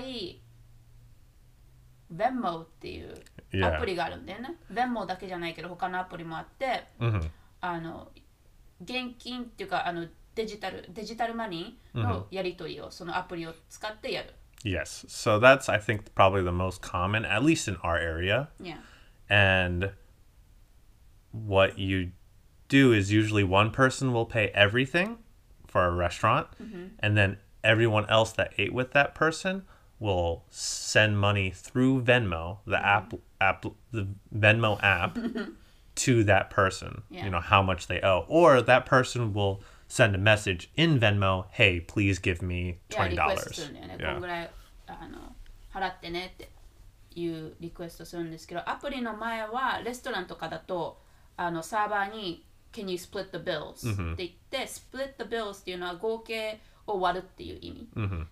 [2.14, 3.14] Venmo っていう
[3.52, 3.78] Yeah.
[3.78, 7.30] アプリがあるんだよね、Venmo だけじゃないけど他のアプリもあって、 Mhm.
[7.62, 8.12] あの
[8.82, 14.34] 現金っていうかあのデジタルデジタルマニーのやり取りをそのアプリを使ってやる。
[14.64, 15.08] Yes.
[15.08, 18.50] So that's, I think, probably the most common, at least in our area.
[18.60, 18.80] Yeah.
[19.30, 19.92] And
[21.32, 22.12] what you
[22.68, 25.18] do is usually one person will pay everything
[25.68, 26.48] for a restaurant,
[27.00, 29.64] and then everyone else that ate with that person
[30.00, 35.18] will send money through Venmo, the app, app, the Venmo app,
[35.96, 37.04] to that person.
[37.10, 37.26] Yeah.
[37.26, 41.46] You know how much they owe, or that person will send a message in Venmo,
[41.52, 43.98] "Hey, please give me いや twenty リクエスト dollars." するんだよね。
[44.06, 44.52] こんぐらい
[44.88, 45.36] あの
[45.74, 46.50] 払ってねって
[47.16, 51.02] いうリクエストするんですけど、アプリの前はレストランとかだと
[51.38, 56.60] あのサーバーに Can you split the bills?、って言って、split the bills っていうのは合計
[56.91, 57.89] を割るっていう意味。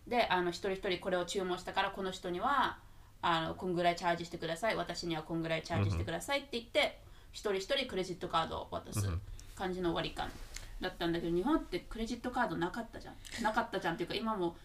[0.07, 2.79] で、あの一人一人これを注文したからこの人には
[3.21, 6.99] あのこんぐらいチャージしてください、私にはこんぐらいチャージしてくださいって言って、
[7.33, 9.09] 一人一人クレジットカードを渡す
[9.55, 10.31] 感じの割り勘
[10.81, 13.15] だったんだけど、日本ってクレジットカードなかったじゃん。
[13.43, 14.57] なかったじゃんっていうか今も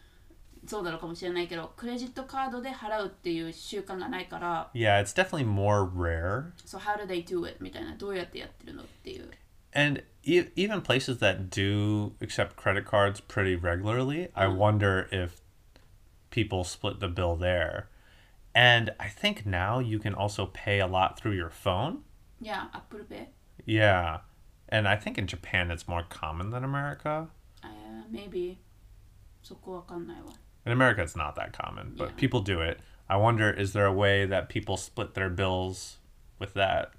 [0.65, 6.51] そうなのかもしれないけど、クレジットカードで払うっていう習慣がないから、Yeah, it's definitely more rare.
[6.65, 7.57] So how do they do it?
[7.59, 9.29] みたいな、どうやってやってるのっていう。
[9.72, 15.40] And e- even places that do accept credit cards pretty regularly, I wonder if
[16.30, 17.88] people split the bill there.
[18.54, 22.04] And I think now you can also pay a lot through your phone.
[22.40, 23.28] いや、Apple Pay?
[23.66, 24.20] Yeah.
[24.68, 27.28] And I think in Japan it's more common than America.
[27.62, 27.68] Uh,
[28.10, 28.58] maybe.
[29.42, 30.26] そこわかんないわ。
[30.66, 32.14] In America it's not that common, but Yeah.
[32.16, 32.78] people do it.
[33.08, 35.98] I wonder is there a way that people split their bills
[36.38, 36.90] with that?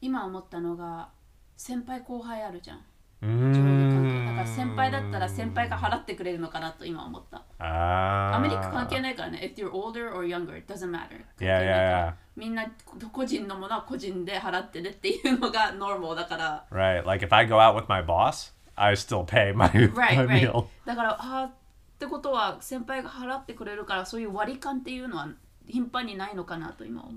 [0.00, 1.10] 今思ったのが、
[1.57, 7.43] 先輩後輩あるじゃん,だから先輩だったら先輩が払ってくれるのかなと今思った。
[7.59, 9.53] あアメリカ関係ないからね。
[9.55, 10.11] If you're older
[10.55, 11.65] it doesn't matter 関係いから。
[11.65, 12.65] やみんな
[13.11, 16.65] 個人のものは個人で払ってるっていうのがノーマルだから。
[16.71, 17.05] Right.
[17.05, 20.65] Like if I go out with my boss I still pay my, right, right.
[20.85, 21.51] だからあっ
[21.97, 25.29] てことは先輩が払ってくれるからそういう割り勘っていうのは
[25.67, 27.11] 頻繁にないのかなと今思、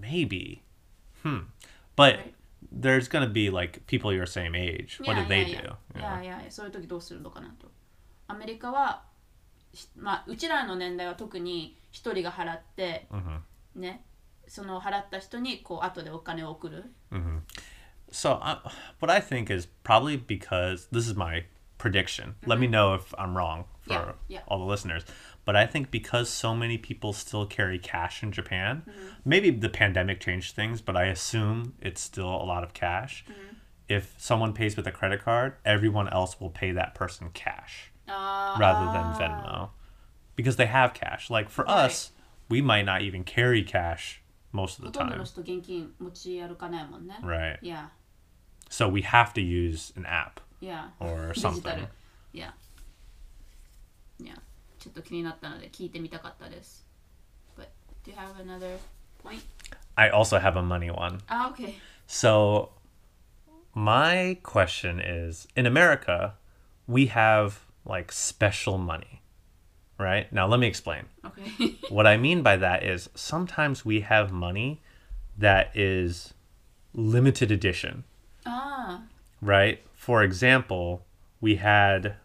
[0.00, 0.58] maybe.
[1.22, 1.44] Hmm.
[1.96, 2.34] But
[2.75, 4.99] there's gonna be like people your same age.
[5.03, 5.75] What do they do?
[5.97, 7.71] いやいやいやそういう時どうするのかなと。
[8.27, 9.03] アメリカは、
[9.73, 13.07] ひまあ、うちらの年代は特に一人が払って、
[13.75, 14.05] ね、
[14.47, 16.91] その払った人にこう後でお金を送る。
[18.11, 18.59] So, uh,
[18.99, 21.45] what I think is probably because this is my
[21.77, 22.35] prediction.
[22.45, 24.09] Let me know if I'm wrong for Mm-hmm.
[24.27, 24.41] Yeah, yeah.
[24.47, 25.03] all the listeners.
[25.46, 29.06] But I think because so many people still carry cash in Japan, mm-hmm.
[29.24, 33.24] maybe the pandemic changed things, but I assume it's still a lot of cash.
[33.30, 33.54] Mm-hmm.
[33.88, 38.56] If someone pays with a credit card, everyone else will pay that person cash uh,
[38.58, 39.70] rather than Venmo
[40.34, 41.30] because they have cash.
[41.30, 41.84] Like for right.
[41.84, 42.10] us,
[42.48, 44.20] we might not even carry cash
[44.50, 45.12] most of the time.
[47.24, 47.58] Right.
[47.62, 47.86] Yeah.
[48.68, 50.40] So we have to use an app.
[50.58, 50.88] Yeah.
[50.98, 51.86] Or something.
[52.32, 52.50] yeah.
[54.18, 54.34] Yeah.
[54.75, 56.85] いや、ちょっと気になったので聞いてみたかったです。
[57.57, 57.67] But
[58.05, 58.77] do you have another
[59.23, 59.41] point?
[59.95, 61.19] I also have a money one.
[61.27, 61.73] あ、OK。
[62.07, 62.69] So,
[63.73, 66.33] my question is in America,
[66.87, 69.21] we have like special money,
[69.97, 70.31] right?
[70.31, 71.05] Now, let me explain.
[71.23, 71.41] OK。
[71.89, 74.81] What I mean by that is sometimes we have money
[75.37, 76.33] that is
[76.93, 78.03] limited edition,
[78.45, 79.01] あ
[79.41, 79.79] right?
[79.95, 81.01] For example,
[81.39, 82.15] we had,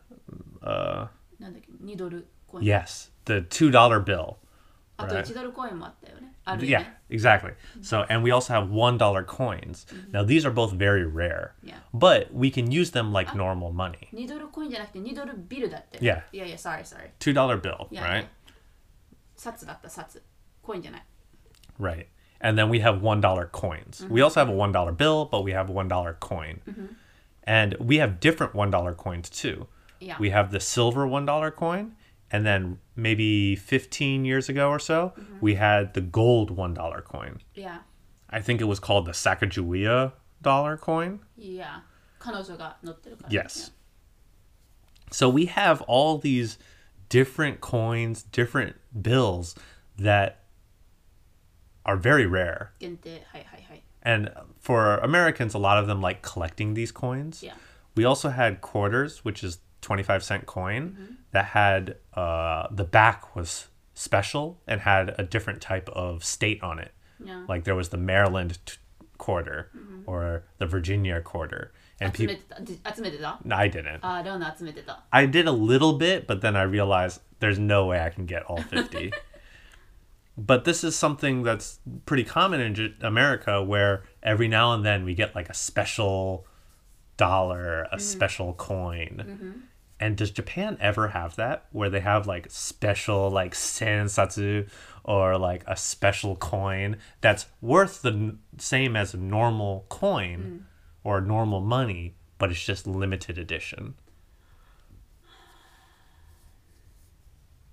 [0.62, 2.68] uh, あ、なんだっけ、2ドル コイン。
[2.68, 4.36] yes, the $2 bill.
[4.98, 5.24] あと right.
[5.24, 6.32] 1ドルコインもあったよね。
[6.44, 6.96] ある Yeah, よね。
[7.10, 7.54] exactly.
[7.82, 9.86] So, and we also have $1 coins.
[10.12, 11.74] Now, these are both very rare, Yeah.
[11.92, 14.08] but we can use them like normal money.
[14.12, 15.98] 2ドルコインじゃなくて2ドルビルだって。
[15.98, 16.22] Yeah.
[16.32, 17.10] いやいや、sorry, sorry。
[17.18, 18.26] $2 bill, Yeah, right?
[19.36, 20.22] 札だった、札。
[20.62, 21.04] コインじゃない。
[21.80, 22.06] Right.
[22.40, 24.06] And then we have $1 coins.
[24.08, 26.60] We also have a $1 bill, but we have a $1 coin.
[27.44, 29.66] And we have different $1 coins too.
[30.00, 30.16] Yeah.
[30.18, 31.92] We have the silver $1 coin,
[32.31, 35.37] and then maybe 15 years ago or so, mm-hmm.
[35.41, 37.39] we had the gold $1 coin.
[37.53, 37.79] Yeah.
[38.29, 41.19] I think it was called the Sacagawea dollar coin.
[41.35, 41.81] Yeah.
[43.29, 43.71] Yes.
[45.11, 46.57] So we have all these
[47.09, 49.55] different coins, different bills
[49.97, 50.45] that
[51.85, 52.71] are very rare.
[54.03, 57.43] And for Americans, a lot of them like collecting these coins.
[57.43, 57.53] Yeah.
[57.95, 60.91] We also had quarters, which is 25 cent coin.
[60.91, 66.61] Mm-hmm that had uh, the back was special and had a different type of state
[66.61, 66.91] on it.
[67.23, 67.45] Yeah.
[67.47, 68.77] Like there was the Maryland t-
[69.17, 70.01] quarter mm-hmm.
[70.05, 71.71] or the Virginia quarter.
[71.99, 72.35] And people.
[73.45, 74.03] No, I didn't.
[75.13, 78.43] I did a little bit, but then I realized there's no way I can get
[78.43, 79.13] all 50.
[80.37, 85.13] but this is something that's pretty common in America where every now and then we
[85.13, 86.47] get like a special
[87.17, 87.99] dollar, a mm-hmm.
[87.99, 89.23] special coin.
[89.27, 89.51] Mm-hmm.
[90.00, 94.68] And does Japan ever have that where they have like special like sensatsu
[95.04, 100.66] or like a special coin that's worth the n- same as a normal coin
[101.02, 103.94] or normal money, but it's just limited edition?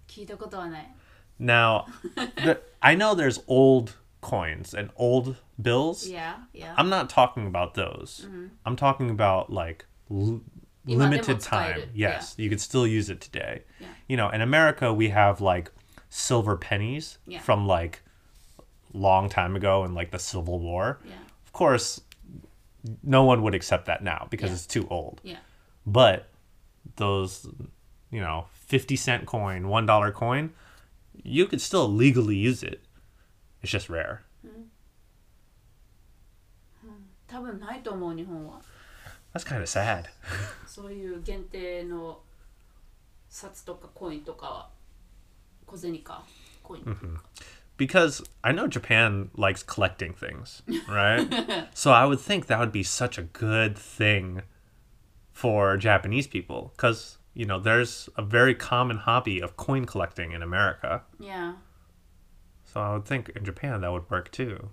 [0.07, 0.95] 聞いたことはない。
[1.39, 1.85] Now,
[2.43, 6.07] the, I know there's old coins and old bills.
[6.09, 6.75] いや、いや。
[6.77, 8.27] I'm not talking about those.
[8.63, 10.41] I'm talking about like l-
[10.87, 11.81] 今でも limited 使える。
[11.87, 11.93] time.
[11.93, 13.63] Yes, you could still use it today.
[13.79, 13.87] Yeah.
[14.07, 15.71] You know, in America we have like
[16.09, 17.39] silver pennies Yeah.
[17.41, 18.01] from like
[18.93, 20.99] long time ago in like the Civil War.
[21.05, 21.13] Yeah.
[21.45, 22.01] Of course,
[23.03, 24.55] no one would accept that now because Yeah.
[24.55, 25.21] it's too old.
[25.23, 25.41] いや。
[25.87, 26.25] But
[26.97, 27.47] those,
[28.11, 30.51] you know, 50 cent coin, $1 coin,
[31.23, 32.81] you could still legally use it.
[33.61, 34.21] It's just rare.
[37.27, 38.61] 多分ないと思う、日本は。
[39.33, 40.09] That's kind of sad.
[40.67, 42.21] そういう限定の
[43.29, 44.69] 札とかコインとかは
[45.65, 46.23] 小銭か
[46.61, 47.19] コイン、
[47.77, 51.27] Because I know Japan likes collecting things, right?
[51.73, 54.43] so I would think that would be such a good thing
[55.31, 56.71] for Japanese people.
[56.75, 61.01] Because, you know, there's a very common hobby of coin collecting in America.
[61.19, 61.53] Yeah.
[62.65, 64.69] So I would think in Japan that would work too.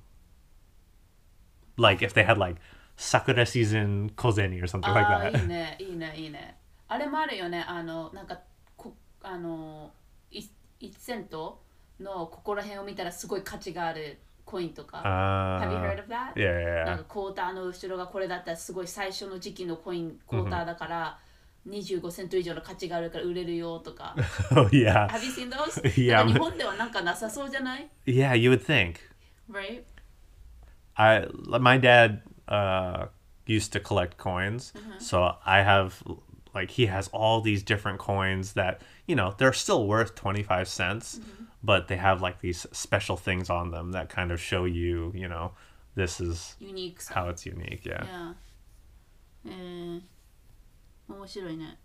[1.78, 2.56] Like if they had like
[2.97, 5.41] Sakura season kozeni or something like that.
[5.41, 8.39] いいねいいねいいねあれもあるよねあのなんか
[8.77, 9.91] こあの
[10.31, 10.39] い
[10.81, 11.61] 1セント
[11.99, 16.33] のここら辺を見たらすごい価値があるコインとか Have you heard Uh, of that?
[16.35, 21.19] yeah, yeah, なん.かクォーターの後ろがこれだったらすごい最初の時期のコインクォーターだから
[21.67, 24.15] 25セント以上の価値があるから売れるよとか
[24.55, 25.07] Oh yeah.
[25.09, 25.81] Have you seen those?
[25.99, 28.97] Yeah, 日本ではなんかなさそうじゃない？Yeah, you would think.
[29.51, 29.83] Right?
[30.95, 31.27] I
[31.59, 33.06] my dad uh
[33.46, 34.72] used to collect coins.
[34.98, 36.02] So I have
[36.54, 41.20] like he has all these different coins that, you know, they're still worth 25 cents,
[41.62, 45.28] but they have like these special things on them that kind of show you, you
[45.28, 45.52] know,
[45.94, 48.04] this is ユニークさ how it's unique, yeah.
[48.04, 48.34] いや
[49.46, 50.02] えー、
[51.08, 51.78] 面白いね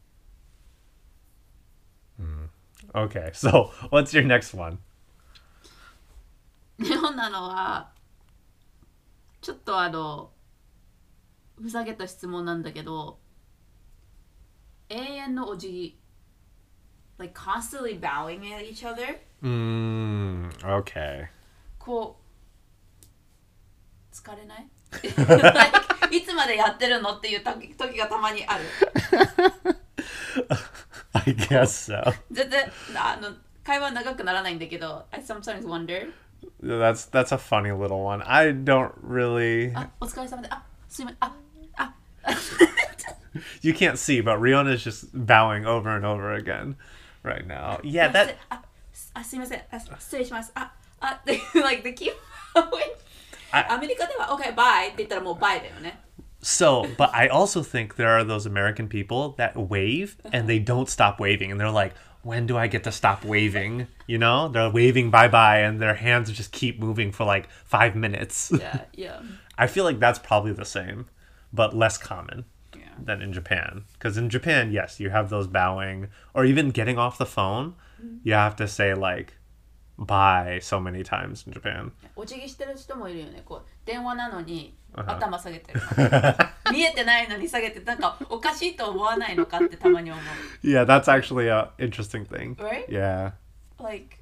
[2.94, 3.32] Okay.
[3.34, 4.78] So, what's your next one?
[6.80, 7.90] 日本なのは
[9.42, 10.32] ちょっとあの
[11.61, 13.19] ふざけた質問なんだけど
[14.89, 15.99] 永遠のお辞儀
[17.19, 21.29] like constantly bowing at each other Mm, okay.
[21.79, 24.67] こう疲れない
[25.17, 28.65] Like いつまでやってるのっていう時時がたまにある
[31.13, 32.13] I guess so.
[32.31, 32.65] 全然
[32.97, 33.29] あの
[33.65, 36.11] 会話長くならないんだけど I sometimes wonder
[36.63, 38.23] That's that's a funny little one.
[38.27, 41.33] I don't really あお疲れ様であすいませんああ
[43.62, 46.78] You can't see, but Riona's just bowing over and over again
[47.24, 47.80] right now.
[47.84, 48.62] Yeah, that あ
[48.94, 52.14] すあすいませんあ失礼しますああって like the keep
[52.54, 52.70] going
[53.52, 56.00] あアメリカでは OK bye って言ったらもう bye だよね
[56.42, 60.88] so, but I also think there are those American people that wave and they don't
[60.88, 64.48] stop waving and they're like, "When do I get to stop waving?" You know?
[64.50, 68.52] They're waving bye-bye and their hands just keep moving for like 5 minutes.
[68.54, 69.22] yeah yeah
[69.58, 71.08] I feel like that's probably the same,
[71.54, 72.46] but less common.
[72.76, 73.84] yeah than in Japan.
[73.94, 77.76] Because in Japan, yes, you have those bowing or even getting off the phone.
[78.24, 79.34] You have to say like
[79.98, 81.92] bye so many times in Japan.
[82.16, 85.82] お辞儀してる人もいるよねこう電話なのにあは頭下げてる
[86.72, 90.24] 見えてないのに下げてなんかおかしいと思わないのかってたまに思う
[90.68, 92.56] Yeah, that's actually a interesting thing.
[92.58, 92.86] Right?
[92.90, 93.32] Yeah.
[93.80, 94.19] like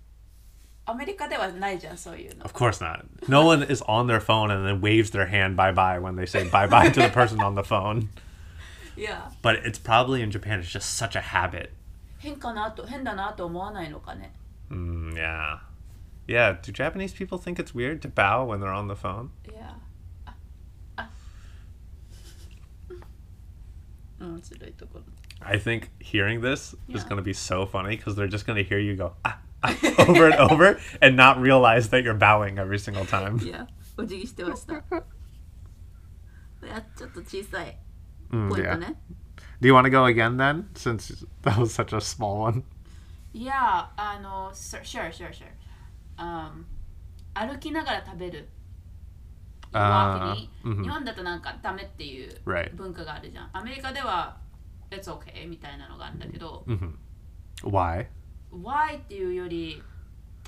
[0.88, 3.05] アメリカではないじゃんそういうの Of course not.
[3.29, 6.25] No one is on their phone and then waves their hand bye bye when they
[6.27, 8.09] say bye bye to the person on the phone.
[8.97, 11.69] いや But it's probably in Japan, it's just such a habit.
[12.19, 14.34] 変かなと変だなと思わないのかね
[14.69, 15.59] Mm, yeah.
[16.27, 19.29] Yeah, do Japanese people think it's weird to bow when they're on the phone?
[19.51, 19.75] いや
[20.25, 20.36] あ
[20.97, 21.09] あ
[24.19, 25.03] 面白いところ
[25.41, 27.09] I think hearing this is Yeah.
[27.09, 29.39] going to be so funny because they're just going to hear you go ah, ah,
[30.09, 33.38] over and over and not realize that you're bowing every single time.
[33.43, 33.67] いや
[33.97, 34.77] お辞儀してましたい
[36.67, 37.77] やちょっと小さい
[38.31, 38.71] Mm, ポイン yeah.
[38.73, 38.95] トね
[39.61, 42.63] Do you want to go again then, since that was such a small one?
[43.34, 46.63] いやあの sure sure sure sure、um,
[47.36, 48.49] 歩きながら食べる
[49.71, 52.75] あー walking うん日本だとなんかダメっていう Right.
[52.75, 54.38] 文化があるじゃんアメリカでは
[54.91, 56.63] It's okay みたいなのがあるんだけど、
[57.63, 58.07] Why?
[58.53, 59.82] Why っていうより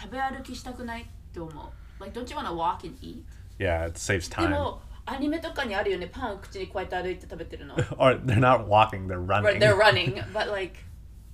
[0.00, 3.22] 食べ歩きしたくないって思う Like don't you wanna walk and eat?
[3.58, 4.50] Yeah, it saves で time.
[4.50, 9.58] もアニメとかにあるよねパンを口にこうやって歩いて食べてるの Or they're not walking, they're running.
[9.58, 10.76] They're running but like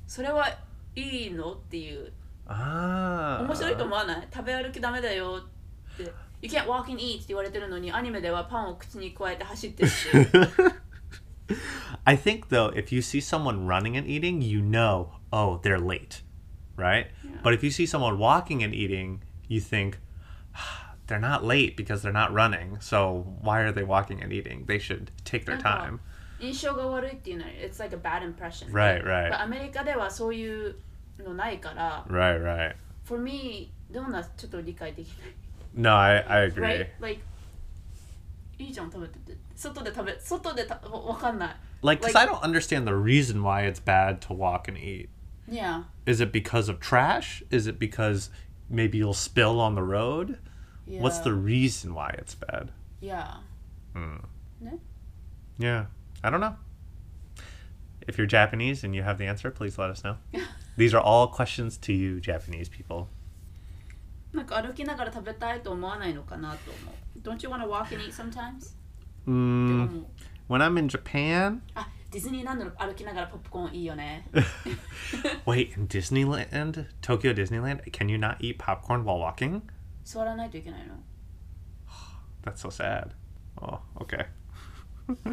[0.07, 0.49] それは
[0.95, 2.13] いいのっていう
[2.49, 3.43] Ah.
[3.45, 5.43] 面白いと思わない食べ歩きダメだよ
[5.95, 6.05] って
[6.43, 11.57] You can't walk and eat って言われてるのにアニメではパンを口に加えて走ってるって
[12.05, 16.23] I think though, if you see someone running and eating, you know, oh, they're late,
[16.78, 17.08] right?
[17.44, 20.00] But if you see someone walking and eating, you think
[20.56, 22.80] "Ah, they're not late because they're not running.
[22.82, 24.66] So why are they walking and eating?
[24.66, 26.00] They should take their なんか time.
[26.40, 29.32] 印象が悪いっていうのは It's like a bad impression Right, right.
[29.40, 30.76] アメリカではそういう
[31.20, 32.76] のないから Right, right.
[33.04, 35.32] For me どうなちょっと理解できない
[35.76, 36.62] No, I, I agree.
[36.64, 36.88] Right?
[37.00, 37.22] Like
[38.58, 44.78] いいじゃん食べてて外で食べ外でたわわかんない Like, because Like- I don't understand the reason why it's bad to walk and
[44.80, 45.10] eat.
[45.48, 47.44] Yeah Is it because of trash?
[47.50, 48.30] Is it because
[48.70, 50.38] maybe you'll spill on the road?
[50.88, 52.72] What's the reason why it's bad?
[53.02, 53.40] Yeah
[53.96, 54.80] ね
[55.60, 55.86] Yeah,
[56.24, 56.56] I don't know.
[58.08, 60.18] If you're Japanese and you have the answer, please let us know.
[60.76, 63.08] These are all questions to you, Japanese people.
[64.34, 68.58] なんか歩きながら食べたいと思わないのかなと思う Don't you wanna walk and eat sometimes?
[68.58, 70.06] って Mm, 思う
[70.50, 74.28] when I'm in Japan, あ ディズニーランドの歩きながらポップコーンいいよね
[75.46, 79.62] Wait, in Disneyland, Tokyo Disneyland, can you not eat popcorn while walking?
[80.04, 80.96] 座らないといけないの
[82.44, 83.12] That's so sad.
[83.62, 84.26] Oh, okay.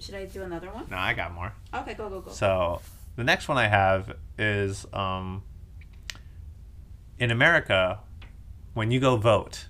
[0.00, 0.86] Should I do another one?
[0.90, 1.52] No, I got more.
[1.72, 2.80] Okay, go go go So
[3.16, 5.42] the next one I have is um,
[7.18, 8.00] in America,
[8.74, 9.68] when you go vote,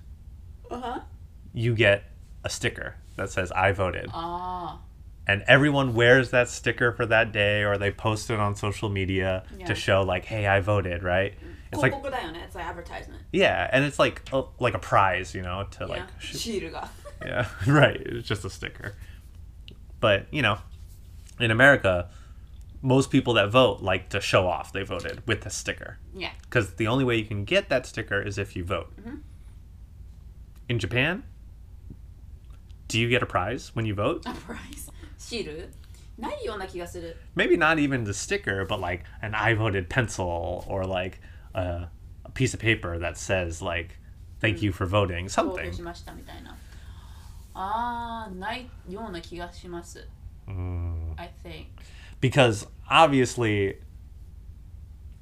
[0.69, 1.05] あは
[1.53, 2.01] you get
[2.43, 4.81] a sticker that says "I voted," あ
[5.30, 9.44] and everyone wears that sticker for that day or they post it on social media
[9.56, 9.64] yeah.
[9.64, 11.34] to show like hey i voted right?
[11.72, 13.22] It's like it's advertisement.
[13.32, 15.86] Yeah and it's like a, like a prize you know to yeah.
[15.86, 16.46] like sh-
[17.24, 18.00] yeah right.
[18.00, 18.94] It's just a sticker.
[20.00, 20.58] But you know
[21.38, 22.08] in america
[22.82, 25.98] most people that vote like to show off they voted with a sticker.
[26.12, 26.32] Yeah.
[26.42, 28.90] Because the only way you can get that sticker is if you vote.
[29.00, 29.16] Mm-hmm.
[30.68, 31.22] in japan
[32.90, 34.26] do you get a prize when you vote?
[34.26, 34.89] A prize?
[35.19, 35.69] シール
[36.17, 41.19] ないような気がする Maybe not even the sticker, but like an I voted pencil or like
[41.53, 41.89] a,
[42.23, 43.97] a piece of paper that says, like,
[44.39, 45.73] thank you for voting, 投票 something.
[45.73, 46.55] しましたみたいな
[47.53, 50.07] あーないような気がします
[50.47, 51.65] I think
[52.21, 53.77] because obviously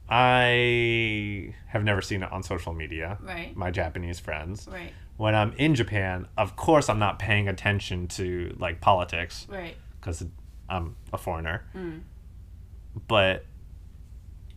[0.10, 3.18] I have never seen it on social media.
[3.22, 3.56] Right.
[3.56, 4.68] My Japanese friends.
[4.72, 9.76] right When I'm in Japan, of course I'm not paying attention to like politics right
[10.08, 10.26] because
[10.70, 11.66] I'm a foreigner.
[13.08, 13.46] But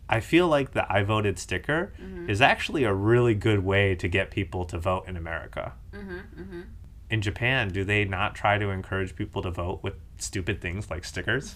[0.09, 1.93] I feel like the I voted sticker
[2.27, 5.73] is actually a really good way to get people to vote in America.
[7.09, 11.05] In Japan, do they not try to encourage people to vote with stupid things like
[11.05, 11.55] stickers?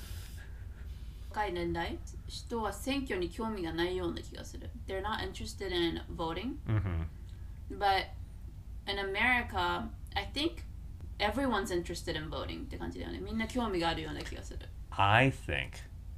[1.33, 1.97] 若い年代
[2.27, 6.57] 人は選挙に興味がないような気がする They're not interested in voting
[7.71, 8.07] but
[8.85, 10.63] in America I think
[11.19, 14.59] everyone's interested in voting って感じだよねみんな興味があるような気がする
[14.91, 15.71] I think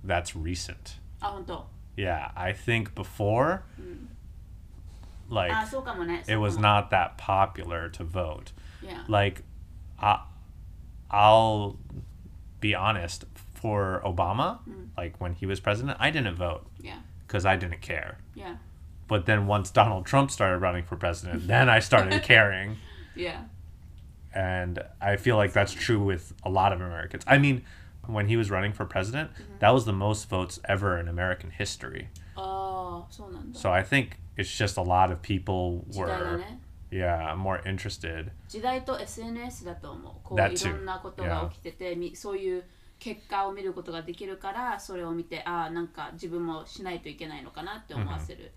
[0.05, 0.99] that's recent.
[1.19, 3.61] あ本当 Yeah, I think before,
[5.29, 8.51] like, あそうかもね it was そうかも not that popular to vote.
[8.81, 9.43] yeah Like,
[9.99, 10.21] I,
[11.11, 11.77] I'll
[12.59, 14.59] be honest, for Obama,
[14.97, 18.17] like when he was president, I didn't vote yeah because I didn't care.
[18.35, 18.55] yeah
[19.07, 22.77] But then once Donald Trump started running for president, then I started caring.
[23.15, 23.43] yeah
[24.37, 27.23] And I feel like that's true with a lot of Americans.
[27.27, 27.61] I mean,
[28.07, 29.29] when he was running for president,
[29.59, 32.07] that was the most votes ever in American history.
[32.35, 36.59] ああそうなんだ So I think it's just a lot of people 時代だ were, ね
[36.91, 38.31] yeah, more interested.
[38.47, 40.71] 時代と SNS だと思うこう That い too.
[40.71, 42.63] ろんなことが起きてて、みそういう
[42.99, 48.51] 結果を見ることができるからそれを見てああなんか自分もしないといけないのかなって思わせる。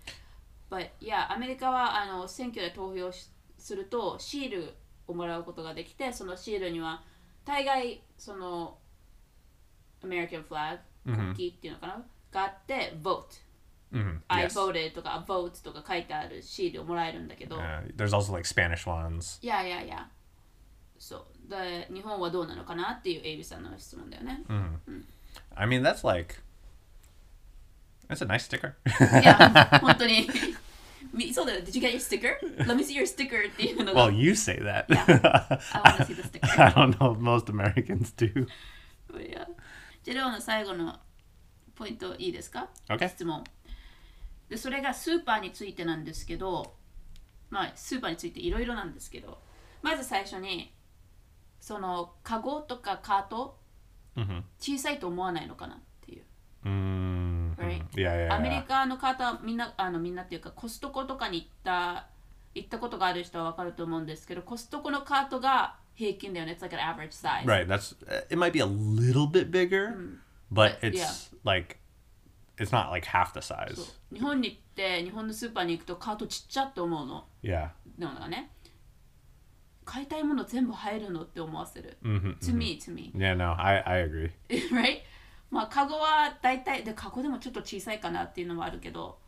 [0.71, 4.73] But yeah アメリカはあの選挙で投票しするとシール
[5.06, 7.02] をもらうことができてそのシールには
[7.44, 8.78] 大概その
[10.02, 13.42] American flag 国旗っていうのかな、があって vote
[13.92, 14.58] Mhm, I yes.
[14.58, 19.38] voted とか vote とか書いてあるシールをもらえるんだけど、Uh, there's also like Spanish ones.
[19.44, 20.08] いやいやいや。
[20.98, 21.50] そう。
[21.50, 24.42] で、日本はどうなのかなっていうエイビさんの質問だよね。
[25.54, 26.36] I mean, that's like,
[28.08, 28.72] that's a nice sticker.
[29.20, 30.26] いや、本当に。
[31.12, 31.60] みそうだよ。
[31.60, 32.38] Did you get your sticker?
[32.66, 34.08] Let me see your sticker っていうのが。
[34.08, 34.86] well, you say that.
[34.86, 35.60] Yeah.
[35.72, 36.62] I wanna see the sticker.
[36.62, 38.46] I don't know if most Americans do.
[39.20, 39.46] いや
[40.02, 40.98] じゃあ、レオの最後の
[41.74, 43.08] ポイントいいですか Okay.
[43.08, 43.44] 質問。
[44.48, 46.74] で、それがスーパーについてなんですけど、
[47.50, 49.38] まあ、スーパーについていろいろなんですけど、
[49.82, 50.72] まず最初に、
[51.60, 53.58] その、カゴとかカート、
[54.16, 54.42] Mhm.
[54.58, 56.24] 小さいと思わないのかなっていう。
[56.64, 57.82] Mm, Right.
[57.94, 58.66] Yeah, yeah, アメリ yeah.
[58.66, 62.06] カの方はみんなあのみんなっていうかコストコとかに行った
[62.54, 67.66] 行ったことがある人は分かると思うんですけどコストコのカートが平均だよね It's like an average size Right.
[67.66, 68.36] That's uh, it.
[68.36, 69.94] Might be a little bit bigger,
[70.50, 71.38] but it's yeah.
[71.44, 71.78] like
[72.58, 73.92] it's not like half the size.
[74.12, 77.68] 日本に行って日本のスーパーに行くとカートちっちゃって思うの Yeah.
[77.98, 78.50] のがね
[79.84, 83.34] 買いたいもの全部入るのって思わせる、Mhm, to me to me Yeah.
[83.34, 84.30] No, I I agree.
[84.70, 85.00] right
[85.52, 89.18] まあカゴは大体でカゴでもちょっと小さいかなっていうのもあるけど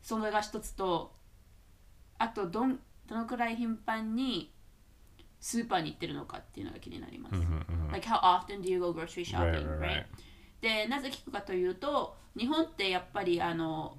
[0.00, 1.12] それが一つと
[2.16, 4.52] あとどんどのくらい頻繁に
[5.40, 7.34] スーパーに行ってるのかっていうのが気になります。
[7.90, 10.04] Like how often do you go grocery shopping, Right, right, right.
[10.60, 13.96] でなぜ聞くかというと日本ってやっぱりあの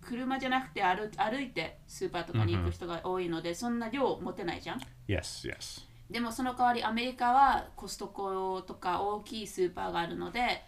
[0.00, 5.48] 車じゃなくて歩歩いてスーパーとかに行く人が多いので、そんな量持てないじゃん？Yes.
[5.48, 5.86] Yes.
[6.10, 10.62] でもその代わりアメリカはコストコとか大きいスーパーがあるので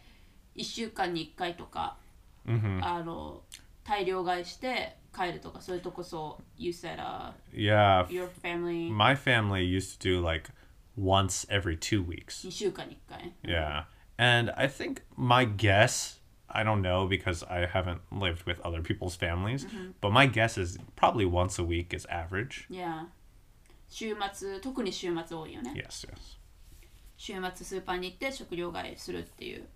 [0.57, 1.97] 1週間に1回とか、
[2.47, 3.43] あの
[3.85, 8.07] 大量買いして帰るとかそれとこそ You said、uh, Yeah.
[8.09, 10.51] your family My family used to do like
[10.99, 12.47] once every two weeks.
[12.47, 13.85] 2週間に1回 Yeah.
[14.17, 19.17] And I think my guess, I don't know because I haven't lived with other people's
[19.17, 19.67] families,
[20.01, 22.67] but my guess is probably once a week is average.
[22.71, 23.07] Yeah
[23.89, 26.39] 週末特に週末多いよね Yes, yes.
[27.17, 29.69] 週末スーパーに行って食料買いするっていう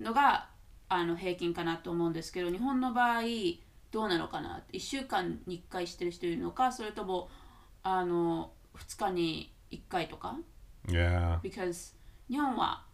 [0.00, 0.48] のが
[0.88, 3.22] あの平均かなと思うんですけど日本の場合
[3.90, 6.72] どうなのかな？1週間に1回してる人いるのか？
[6.72, 7.28] それとも
[7.82, 10.36] あの2日に1回とか
[10.86, 11.40] ？Yeah.
[11.40, 11.94] because
[12.28, 12.84] 日本は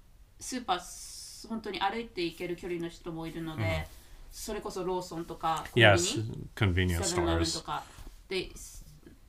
[0.41, 3.87] スーパー本当に歩いて行ける距離の人もいるので、
[4.31, 6.25] それこそローソンとかコンビニ？Yes,
[6.55, 7.83] convenience セブンイレブンと.か。
[8.29, 8.51] で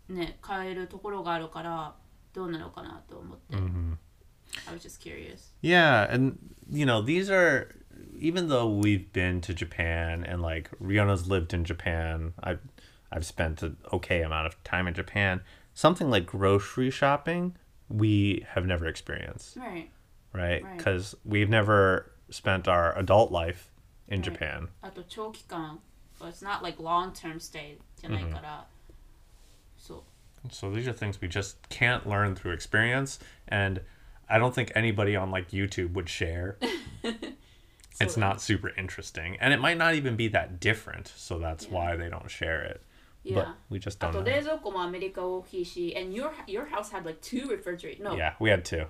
[0.09, 1.95] ね買えるところがあるから
[2.33, 3.57] どうなのかなと思って、
[4.68, 6.38] I was just curious Yeah, and
[6.70, 7.74] you know, these are
[8.18, 12.60] even though we've been to Japan and like Riona's lived in Japan, I've
[13.12, 15.40] I've spent an okay amount of time in Japan.
[15.74, 17.56] Something like grocery shopping,
[17.88, 19.90] we have never experienced, right
[20.32, 20.62] right?
[20.62, 20.76] Right.
[20.76, 23.70] Because we've never spent our adult life
[24.08, 24.24] in Right.
[24.24, 24.68] Japan.
[24.82, 25.78] あと長期間
[26.20, 28.66] but it's not like long term stay じゃないから、
[29.78, 30.02] そう
[30.50, 33.80] So these are things we just can't learn through experience, and
[34.28, 36.56] I don't think anybody on like YouTube would share.
[38.00, 41.66] it's So- not super interesting, and it might not even be that different, so that's
[41.66, 41.72] Yeah.
[41.72, 42.82] why they don't share it.
[43.22, 43.34] Yeah.
[43.34, 44.24] But we just あ don't と know.
[44.24, 48.86] 冷蔵庫もアメリカ大きいし and your, your house had like two refrigerators no Yeah, we had two.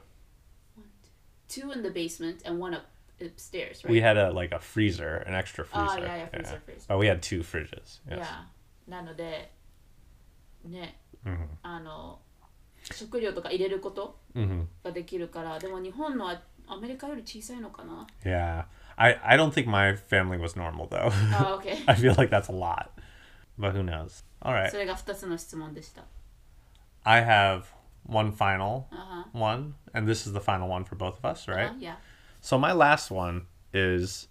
[1.48, 2.84] two in the basement and one up
[3.20, 6.06] upstairs right We had a like a freezer, an extra Ah, freezer.
[6.06, 6.86] yeah, yeah, freezer, freezer.
[6.88, 7.98] But we had two fridges.
[8.08, 8.18] Yes.
[8.20, 8.44] Yeah.
[8.86, 9.50] なので
[10.64, 11.48] ね、 Mhm.
[11.62, 12.20] あの
[12.92, 18.64] 食料とか入れること hmm ができるからでも日本のはアメリカより小さいのかな Yeah.
[18.96, 21.10] I I don't think my family was normal though.
[21.34, 22.88] あ OK I feel like that's a lot,
[23.58, 24.24] but who knows?
[24.42, 24.70] All right.
[24.70, 26.04] それが2つの質問でした
[27.04, 27.64] I have
[28.06, 31.56] one final あ one, and this is the final one for both of us, は
[31.56, 31.78] right?
[31.78, 31.98] いや
[32.42, 34.28] So my last one is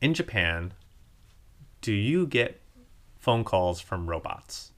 [0.00, 0.72] in Japan,
[1.82, 2.60] do you get
[3.20, 4.71] phone calls from robots?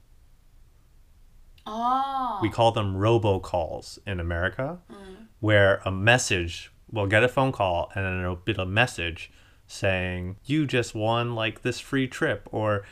[2.42, 5.26] We call them robocalls in America, mm.
[5.40, 9.30] where a message, will get a phone call and then it'll be a message
[9.66, 12.84] saying, You just won like this free trip, or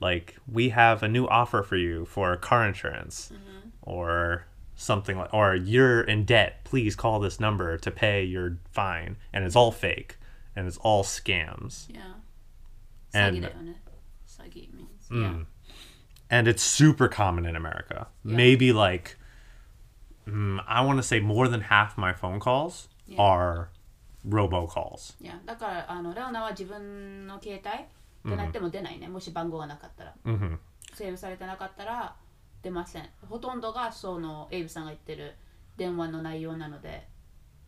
[0.00, 3.68] like we have a new offer for you for car insurance, mm-hmm.
[3.82, 4.46] or
[4.76, 9.16] something like, or you're in debt, please call this number to pay your fine.
[9.32, 10.16] And it's all fake
[10.56, 11.86] and it's all scams.
[11.88, 12.00] Yeah.
[13.12, 13.36] And,
[14.74, 15.08] means.
[15.10, 15.44] Mm, yeah
[16.29, 18.07] and it's super common in America.
[18.23, 18.35] Yeah.
[18.37, 19.17] Maybe like
[20.27, 23.17] mm, I want to say more than half my phone calls Yeah.
[23.21, 23.69] are
[24.27, 25.15] robocalls.
[25.19, 30.57] いやだからあのレオナは自分の携帯でなっても出ないね、もし番号がなかったら hmm
[30.93, 32.15] セーブされてなかったら
[32.61, 35.33] 出ませんほとんどがそのエイブさんが言ってる
[35.77, 37.07] 電話の内容なので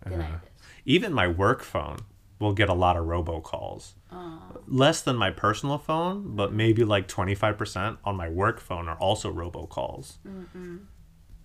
[0.05, 1.97] 出ないです、 Even my work phone
[2.38, 3.94] will get a lot of robocalls.
[4.10, 8.96] あ Less than my personal phone, but maybe like 25% on my work phone are
[8.98, 10.18] also robocalls.
[10.26, 10.76] Mm-hmm.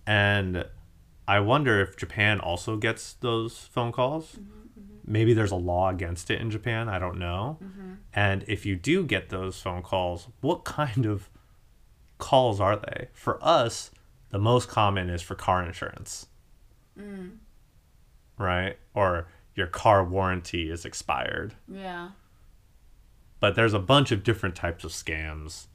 [0.06, 0.64] And
[1.26, 4.32] I wonder if Japan also gets those phone calls.
[4.32, 4.96] Mm-hmm, mm-hmm.
[5.06, 6.88] Maybe there's a law against it in Japan.
[6.88, 7.58] I don't know.
[8.12, 11.30] And if you do get those phone calls, what kind of
[12.18, 13.08] calls are they?
[13.12, 13.90] For us,
[14.30, 16.26] the most common is for car insurance.
[16.98, 17.38] Mm.
[18.38, 18.76] Right?
[18.94, 21.53] Or your car warranty is expired.
[21.71, 22.11] いや
[23.39, 25.67] But there's a bunch of different types of scams.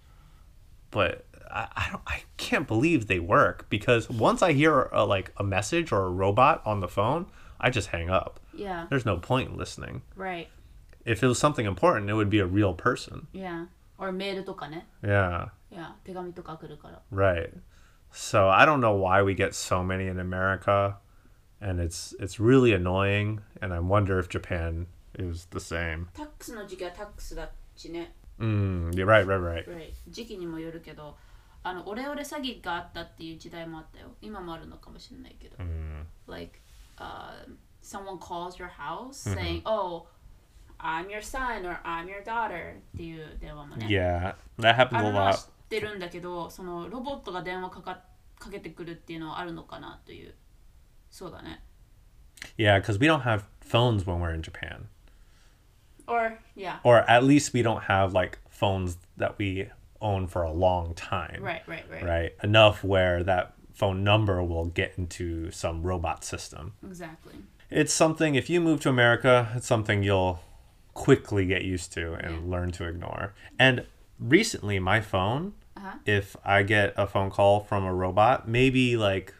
[0.90, 5.32] But I, I don't I can't believe they work because once I hear a, like
[5.36, 7.26] a message or a robot on the phone,
[7.60, 8.40] I just hang up.
[8.54, 10.02] いや There's no point in listening.
[10.16, 10.48] right
[11.04, 13.26] If it was something important, it would be a real person.
[13.32, 13.66] いや
[13.98, 17.50] or メールとかね Yeah, いや手紙とか来るから right.
[18.12, 20.96] So I don't know why we get so many in America,
[21.60, 23.40] and it's it's really annoying.
[23.60, 24.86] And I wonder if Japan
[25.18, 26.06] is the same.
[26.14, 29.66] タックスの時期はタックスだしね Mm, you're right, right, right.
[29.68, 31.16] right 時期にもよるけど
[31.62, 35.56] あのオレオレ詐欺があったっていう時代もあったよ今もあるのかもしれないけど、
[36.26, 37.46] like、uh,
[37.82, 40.06] someone calls your house saying oh
[40.80, 45.40] I'm your son or I'm your daughter っていう電話もね Yeah, that happens あ a るのは知 lot.
[45.42, 48.00] ってるんだけどそのロボットが電話かか
[48.38, 50.34] かけてくるっていうのはあるのかなという
[51.10, 51.60] そうだね
[52.56, 54.88] Yeah, because we don't have phones when we're in Japan.
[56.06, 59.68] or yeah Or at least we don't have like phones that we
[60.00, 61.40] own for a long time.
[61.42, 62.32] right right right, Right?
[62.42, 66.72] Enough where that phone number will get into some robot system.
[66.84, 67.34] exactly
[67.70, 70.40] It's something, if you move to America, it's something you'll
[70.94, 72.50] quickly get used to and Yeah.
[72.50, 73.32] learn to ignore.
[73.58, 73.86] And
[74.18, 75.96] recently, my phone, Uh-huh.
[76.04, 79.32] if I get a phone call from a robot, maybe like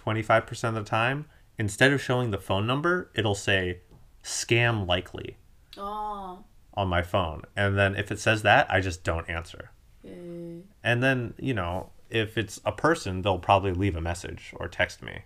[0.00, 1.26] 25% of the time,
[1.58, 3.80] instead of showing the phone number, it'll say
[4.22, 5.36] scam likely
[5.76, 6.38] あ
[6.74, 7.42] on my phone.
[7.56, 9.70] And then if it says that, I just don't answer.
[10.04, 14.68] あへえ And then, you know, if it's a person, they'll probably leave a message or
[14.68, 15.24] text me.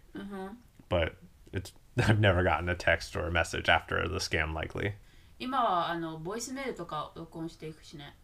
[0.89, 1.17] But
[1.53, 4.95] it's I've never gotten a text or a message after the scam likely.
[5.39, 8.15] 今はあのボイスメールとか録音していくしね。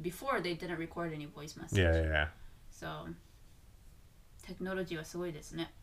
[0.00, 1.78] Before they didn't record any voice message.
[1.78, 2.28] Yeah, yeah,
[2.70, 2.86] So
[4.47, 5.73] テクノロジーはすごいですね。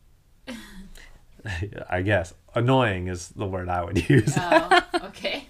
[1.89, 4.39] I guess annoying is the word I would use.
[4.39, 5.43] ああ、OK。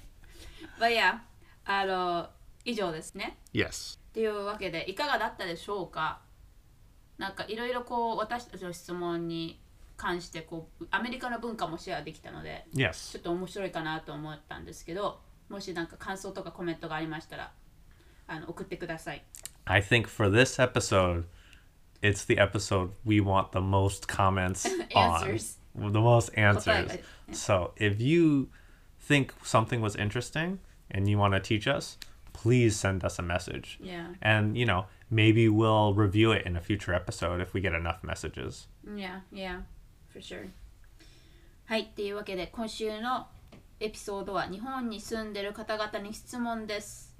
[0.80, 1.20] But yeah,
[1.66, 2.30] あの、
[2.66, 3.38] 以上ですね。
[3.54, 3.98] yes.
[3.98, 6.22] っていうわけでいかがだったでしょうか？
[7.18, 9.60] なんかいろいろこう私たちの質問に
[9.98, 13.12] 関してこうアメリカの文化もシェアできたので Yes.
[13.12, 17.52] ちょっと面白いかなと思ったんですけどもしなんか感想とかコメントがありましたら
[18.28, 19.24] あの送ってください
[19.66, 21.26] I think for this episode,
[22.03, 25.59] it's the episode we want the most comments Answers.
[25.77, 25.93] on.
[25.93, 26.65] The most answers.
[26.65, 28.49] 答えが- So if you
[29.01, 30.59] think something was interesting
[30.91, 31.99] and you want to teach us,
[32.33, 33.79] please send us a message.
[33.81, 34.15] Yeah.
[34.21, 38.03] And, you know, maybe we'll review it in a future episode if we get enough
[38.03, 38.67] messages.
[38.87, 39.63] Yeah, yeah,
[40.13, 40.49] for sure.
[41.67, 43.27] はい、っていうわけで今週の
[43.81, 47.15] エピソードは日本に住んでる方々に質問です。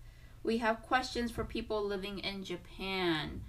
[0.45, 3.41] We have questions for people living in Japan.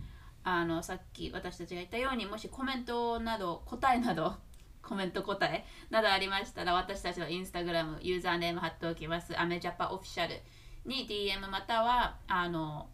[0.44, 4.36] あの、さっき私たちが言ったようにもしコメントなど答えなど
[4.84, 9.36] コメント答えなどありましたら私たちのインスタグラムユーザーネーム貼っておきます。
[9.40, 10.34] アメジャパオフィシャル
[10.84, 12.88] に DM またはあの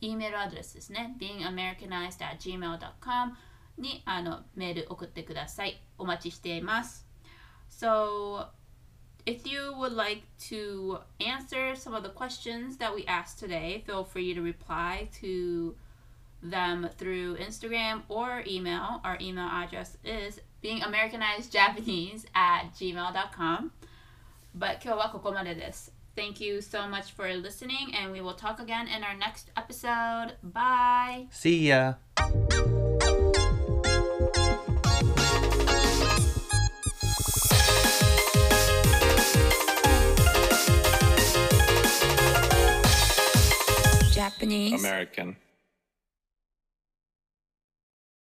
[0.00, 1.14] E メールアドレスですね。
[1.20, 3.36] beingamericanized.gmail.com
[3.78, 5.82] にあのメール送ってください。
[5.98, 7.04] お待ちしています。
[7.70, 8.46] So,
[9.26, 14.04] if you would like to answer some of the questions that we asked today, feel
[14.04, 15.74] free to reply to
[16.44, 19.00] them through Instagram or email.
[19.02, 23.72] Our email address is beingamericanizedjapanese at gmail.com.
[24.54, 24.80] But
[25.54, 25.90] this.
[26.14, 30.34] Thank you so much for listening, and we will talk again in our next episode.
[30.44, 31.26] Bye.
[31.30, 31.94] See ya.
[44.12, 44.80] Japanese.
[44.80, 45.36] American.